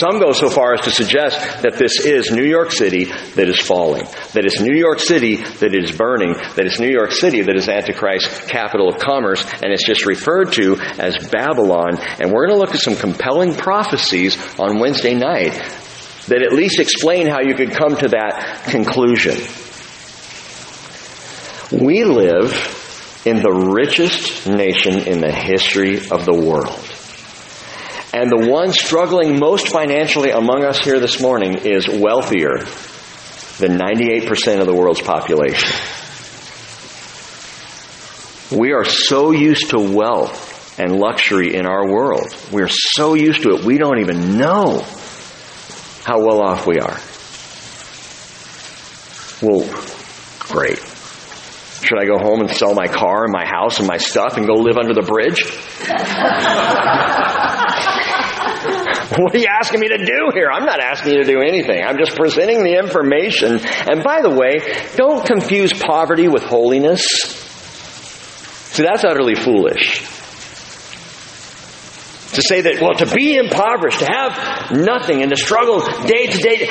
[0.00, 3.60] Some go so far as to suggest that this is New York City that is
[3.60, 7.54] falling, that it's New York City that is burning, that it's New York City that
[7.54, 11.98] is Antichrist's capital of commerce, and it's just referred to as Babylon.
[12.18, 15.52] And we're going to look at some compelling prophecies on Wednesday night
[16.28, 19.36] that at least explain how you could come to that conclusion.
[21.70, 26.90] We live in the richest nation in the history of the world.
[28.12, 32.58] And the one struggling most financially among us here this morning is wealthier
[33.58, 35.74] than 98% of the world's population.
[38.56, 42.34] We are so used to wealth and luxury in our world.
[42.52, 44.86] We're so used to it, we don't even know
[46.04, 46.98] how well off we are.
[49.42, 49.66] Well,
[50.38, 50.78] great.
[51.82, 54.46] Should I go home and sell my car and my house and my stuff and
[54.46, 55.42] go live under the bridge?
[59.18, 60.48] What are you asking me to do here?
[60.50, 61.84] I'm not asking you to do anything.
[61.84, 63.60] I'm just presenting the information.
[63.62, 64.54] And by the way,
[64.96, 67.04] don't confuse poverty with holiness.
[68.72, 70.00] See, that's utterly foolish.
[72.34, 76.38] To say that, well, to be impoverished, to have nothing, and to struggle day to
[76.38, 76.66] day,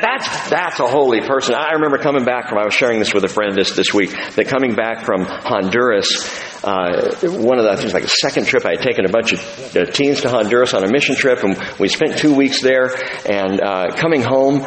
[0.00, 1.54] that's, that's a holy person.
[1.54, 4.10] I remember coming back from, I was sharing this with a friend this, this week,
[4.10, 6.06] that coming back from Honduras,
[6.62, 9.40] uh, one of the, was like a second trip, I had taken a bunch of
[9.74, 12.90] uh, teens to Honduras on a mission trip, and we spent two weeks there,
[13.24, 14.66] and uh, coming home,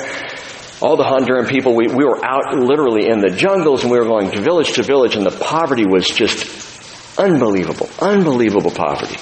[0.81, 4.05] all the Honduran people, we, we were out literally in the jungles, and we were
[4.05, 9.17] going to village to village, and the poverty was just unbelievable, unbelievable poverty.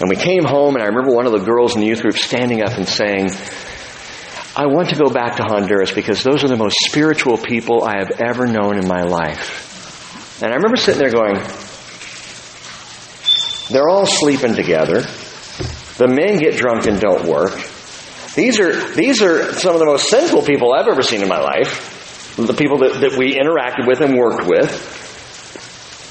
[0.00, 2.16] And we came home, and I remember one of the girls in the youth group
[2.16, 3.30] standing up and saying,
[4.56, 7.98] I want to go back to Honduras because those are the most spiritual people I
[7.98, 10.40] have ever known in my life.
[10.42, 11.36] And I remember sitting there going,
[13.70, 15.02] they're all sleeping together.
[15.98, 17.52] The men get drunk and don't work.
[18.34, 21.40] These are, these are some of the most sinful people I've ever seen in my
[21.40, 22.36] life.
[22.36, 24.99] The people that, that we interacted with and worked with.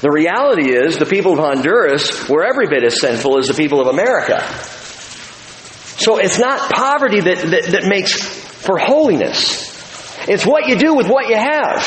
[0.00, 3.80] The reality is the people of Honduras were every bit as sinful as the people
[3.80, 4.40] of America.
[6.00, 9.68] So it's not poverty that, that, that makes for holiness.
[10.26, 11.82] It's what you do with what you have.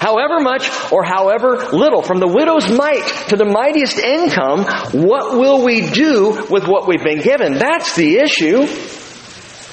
[0.00, 5.64] However much or however little, from the widow's mite to the mightiest income, what will
[5.64, 7.54] we do with what we've been given?
[7.54, 8.60] That's the issue.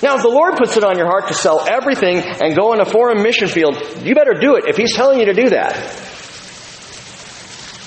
[0.04, 2.82] Now, if the Lord puts it on your heart to sell everything and go in
[2.82, 5.76] a foreign mission field, you better do it if He's telling you to do that.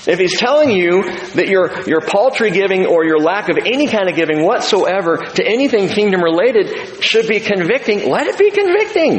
[0.09, 1.03] If he's telling you
[1.35, 5.47] that your, your paltry giving or your lack of any kind of giving whatsoever to
[5.47, 9.19] anything kingdom related should be convicting, let it be convicting.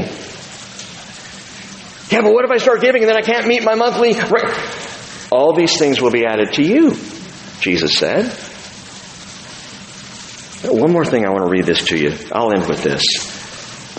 [2.09, 4.15] Yeah, but what if I start giving and then I can't meet my monthly?
[5.31, 6.97] All these things will be added to you,
[7.59, 8.25] Jesus said.
[10.63, 12.17] One more thing I want to read this to you.
[12.31, 13.03] I'll end with this.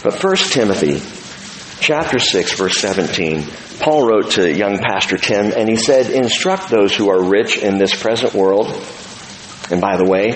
[0.02, 1.19] But First Timothy
[1.80, 3.46] chapter 6 verse 17
[3.80, 7.78] Paul wrote to young Pastor Tim, and he said, Instruct those who are rich in
[7.78, 8.66] this present world.
[9.70, 10.32] And by the way,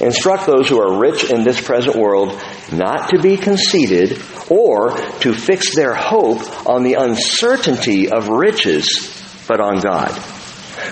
[0.00, 2.40] instruct those who are rich in this present world
[2.70, 9.10] not to be conceited or to fix their hope on the uncertainty of riches,
[9.48, 10.12] but on God,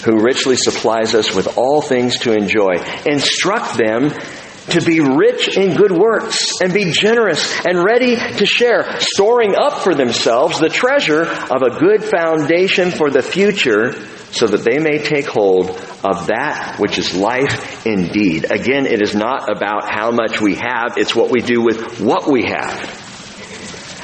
[0.05, 2.83] who richly supplies us with all things to enjoy.
[3.07, 4.11] Instruct them
[4.71, 9.83] to be rich in good works and be generous and ready to share, storing up
[9.83, 13.93] for themselves the treasure of a good foundation for the future
[14.33, 18.51] so that they may take hold of that which is life indeed.
[18.51, 22.27] Again, it is not about how much we have, it's what we do with what
[22.27, 23.09] we have.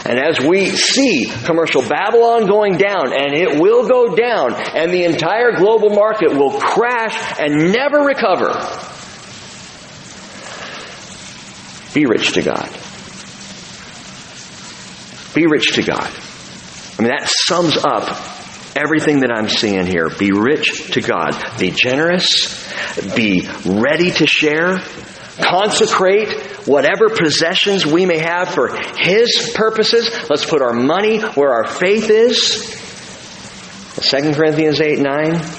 [0.08, 5.04] And as we see commercial Babylon going down, and it will go down, and the
[5.04, 8.52] entire global market will crash and never recover,
[11.96, 12.68] Be rich to God.
[15.34, 16.12] Be rich to God.
[16.98, 18.04] I mean, that sums up
[18.76, 20.10] everything that I'm seeing here.
[20.10, 21.32] Be rich to God.
[21.58, 22.68] Be generous.
[23.14, 24.76] Be ready to share.
[25.40, 26.34] Consecrate
[26.66, 30.28] whatever possessions we may have for His purposes.
[30.28, 32.76] Let's put our money where our faith is.
[34.02, 35.55] 2 Corinthians 8 9.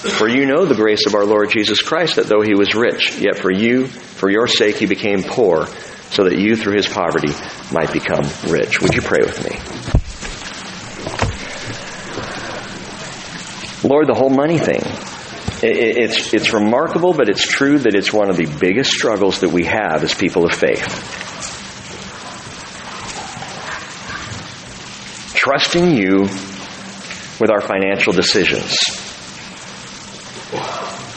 [0.00, 3.18] For you know the grace of our Lord Jesus Christ, that though he was rich,
[3.18, 5.66] yet for you, for your sake, he became poor,
[6.10, 7.34] so that you through his poverty
[7.70, 8.80] might become rich.
[8.80, 9.50] Would you pray with me?
[13.86, 14.80] Lord, the whole money thing.
[15.62, 19.64] It's, it's remarkable, but it's true that it's one of the biggest struggles that we
[19.64, 20.86] have as people of faith.
[25.34, 26.22] Trusting you
[27.38, 28.99] with our financial decisions.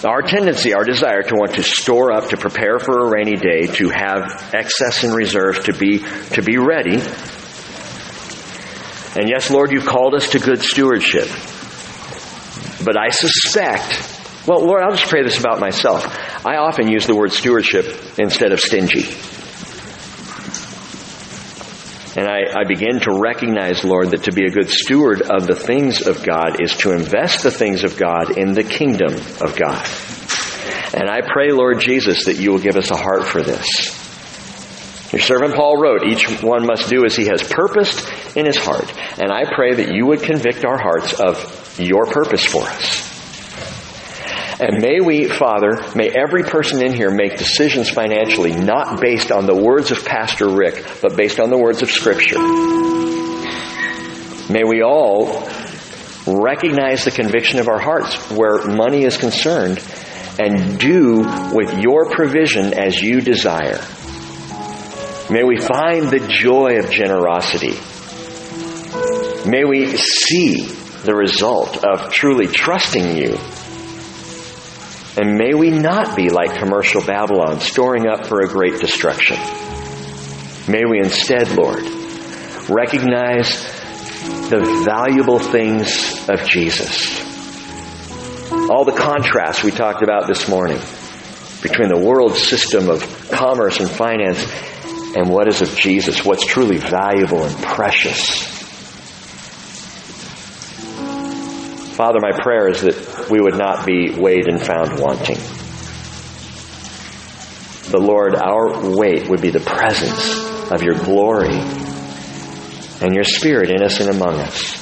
[0.06, 3.68] Our tendency, our desire to want to store up, to prepare for a rainy day,
[3.68, 6.99] to have excess in reserve, to be, to be ready.
[9.16, 11.30] And yes, Lord, you've called us to good stewardship.
[12.84, 16.06] But I suspect, well, Lord, I'll just pray this about myself.
[16.45, 19.04] I often use the word stewardship instead of stingy.
[22.16, 25.55] And I, I, begin to recognize, Lord, that to be a good steward of the
[25.55, 29.84] things of God is to invest the things of God in the kingdom of God.
[30.93, 33.99] And I pray, Lord Jesus, that you will give us a heart for this.
[35.11, 38.91] Your servant Paul wrote, each one must do as he has purposed in his heart.
[39.20, 43.12] And I pray that you would convict our hearts of your purpose for us.
[44.64, 49.45] And may we, Father, may every person in here make decisions financially not based on
[49.45, 52.39] the words of Pastor Rick, but based on the words of Scripture.
[54.49, 55.49] May we all
[56.26, 59.84] recognize the conviction of our hearts where money is concerned
[60.39, 63.82] and do with your provision as you desire.
[65.30, 67.74] May we find the joy of generosity.
[69.45, 70.61] May we see
[71.03, 73.38] the result of truly trusting you.
[75.16, 79.38] And may we not be like commercial Babylon, storing up for a great destruction.
[80.68, 81.84] May we instead, Lord,
[82.68, 83.64] recognize
[84.49, 87.22] the valuable things of Jesus.
[88.70, 90.80] All the contrasts we talked about this morning
[91.61, 94.43] between the world system of commerce and finance
[95.16, 98.62] and what is of Jesus, what's truly valuable and precious.
[101.94, 105.38] Father, my prayer is that we would not be weighed and found wanting.
[107.91, 111.54] But Lord, our weight would be the presence of your glory
[113.02, 114.82] and your Spirit in us and among us.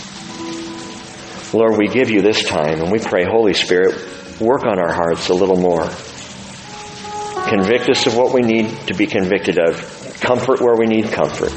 [1.54, 5.28] Lord, we give you this time and we pray, Holy Spirit, work on our hearts
[5.28, 5.90] a little more.
[7.50, 9.76] Convict us of what we need to be convicted of.
[10.22, 11.52] Comfort where we need comfort.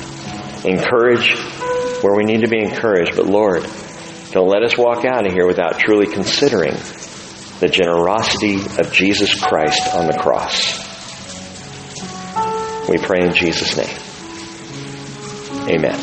[0.65, 1.39] Encourage
[2.03, 3.15] where we need to be encouraged.
[3.15, 3.65] But Lord,
[4.35, 6.75] don't let us walk out of here without truly considering
[7.61, 10.77] the generosity of Jesus Christ on the cross.
[12.89, 13.97] We pray in Jesus' name.
[15.69, 15.97] Amen.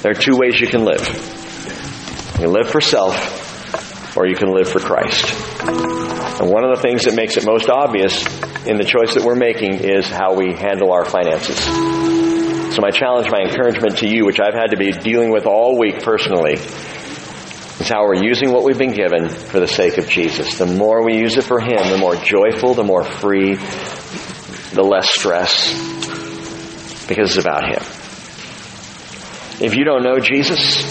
[0.00, 1.06] There are two ways you can live.
[2.36, 5.30] You can live for self, or you can live for Christ.
[6.40, 8.24] And one of the things that makes it most obvious
[8.66, 12.17] in the choice that we're making is how we handle our finances.
[12.70, 15.78] So my challenge, my encouragement to you, which I've had to be dealing with all
[15.78, 20.58] week personally, is how we're using what we've been given for the sake of Jesus.
[20.58, 25.10] The more we use it for Him, the more joyful, the more free, the less
[25.10, 25.72] stress,
[27.08, 27.82] because it's about Him.
[29.60, 30.84] If you don't know Jesus,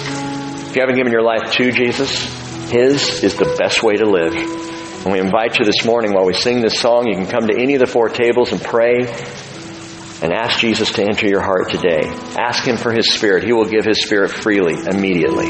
[0.70, 4.34] if you haven't given your life to Jesus, His is the best way to live.
[4.34, 7.58] And we invite you this morning while we sing this song, you can come to
[7.58, 9.06] any of the four tables and pray
[10.22, 12.02] and ask Jesus to enter your heart today.
[12.38, 13.44] Ask Him for His Spirit.
[13.44, 15.50] He will give His Spirit freely, immediately.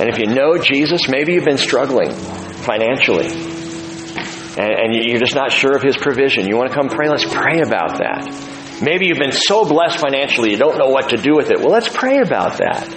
[0.00, 3.26] And if you know Jesus, maybe you've been struggling financially.
[3.26, 6.46] And, and you're just not sure of His provision.
[6.46, 7.08] You want to come pray?
[7.08, 8.80] Let's pray about that.
[8.82, 11.58] Maybe you've been so blessed financially you don't know what to do with it.
[11.58, 12.88] Well, let's pray about that.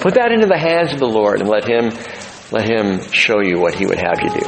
[0.00, 1.90] Put that into the hands of the Lord and let Him,
[2.50, 4.46] let Him show you what He would have you do.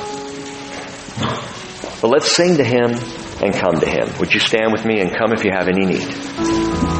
[2.03, 2.99] But let's sing to Him
[3.43, 4.09] and come to Him.
[4.18, 6.93] Would you stand with me and come if you have any need?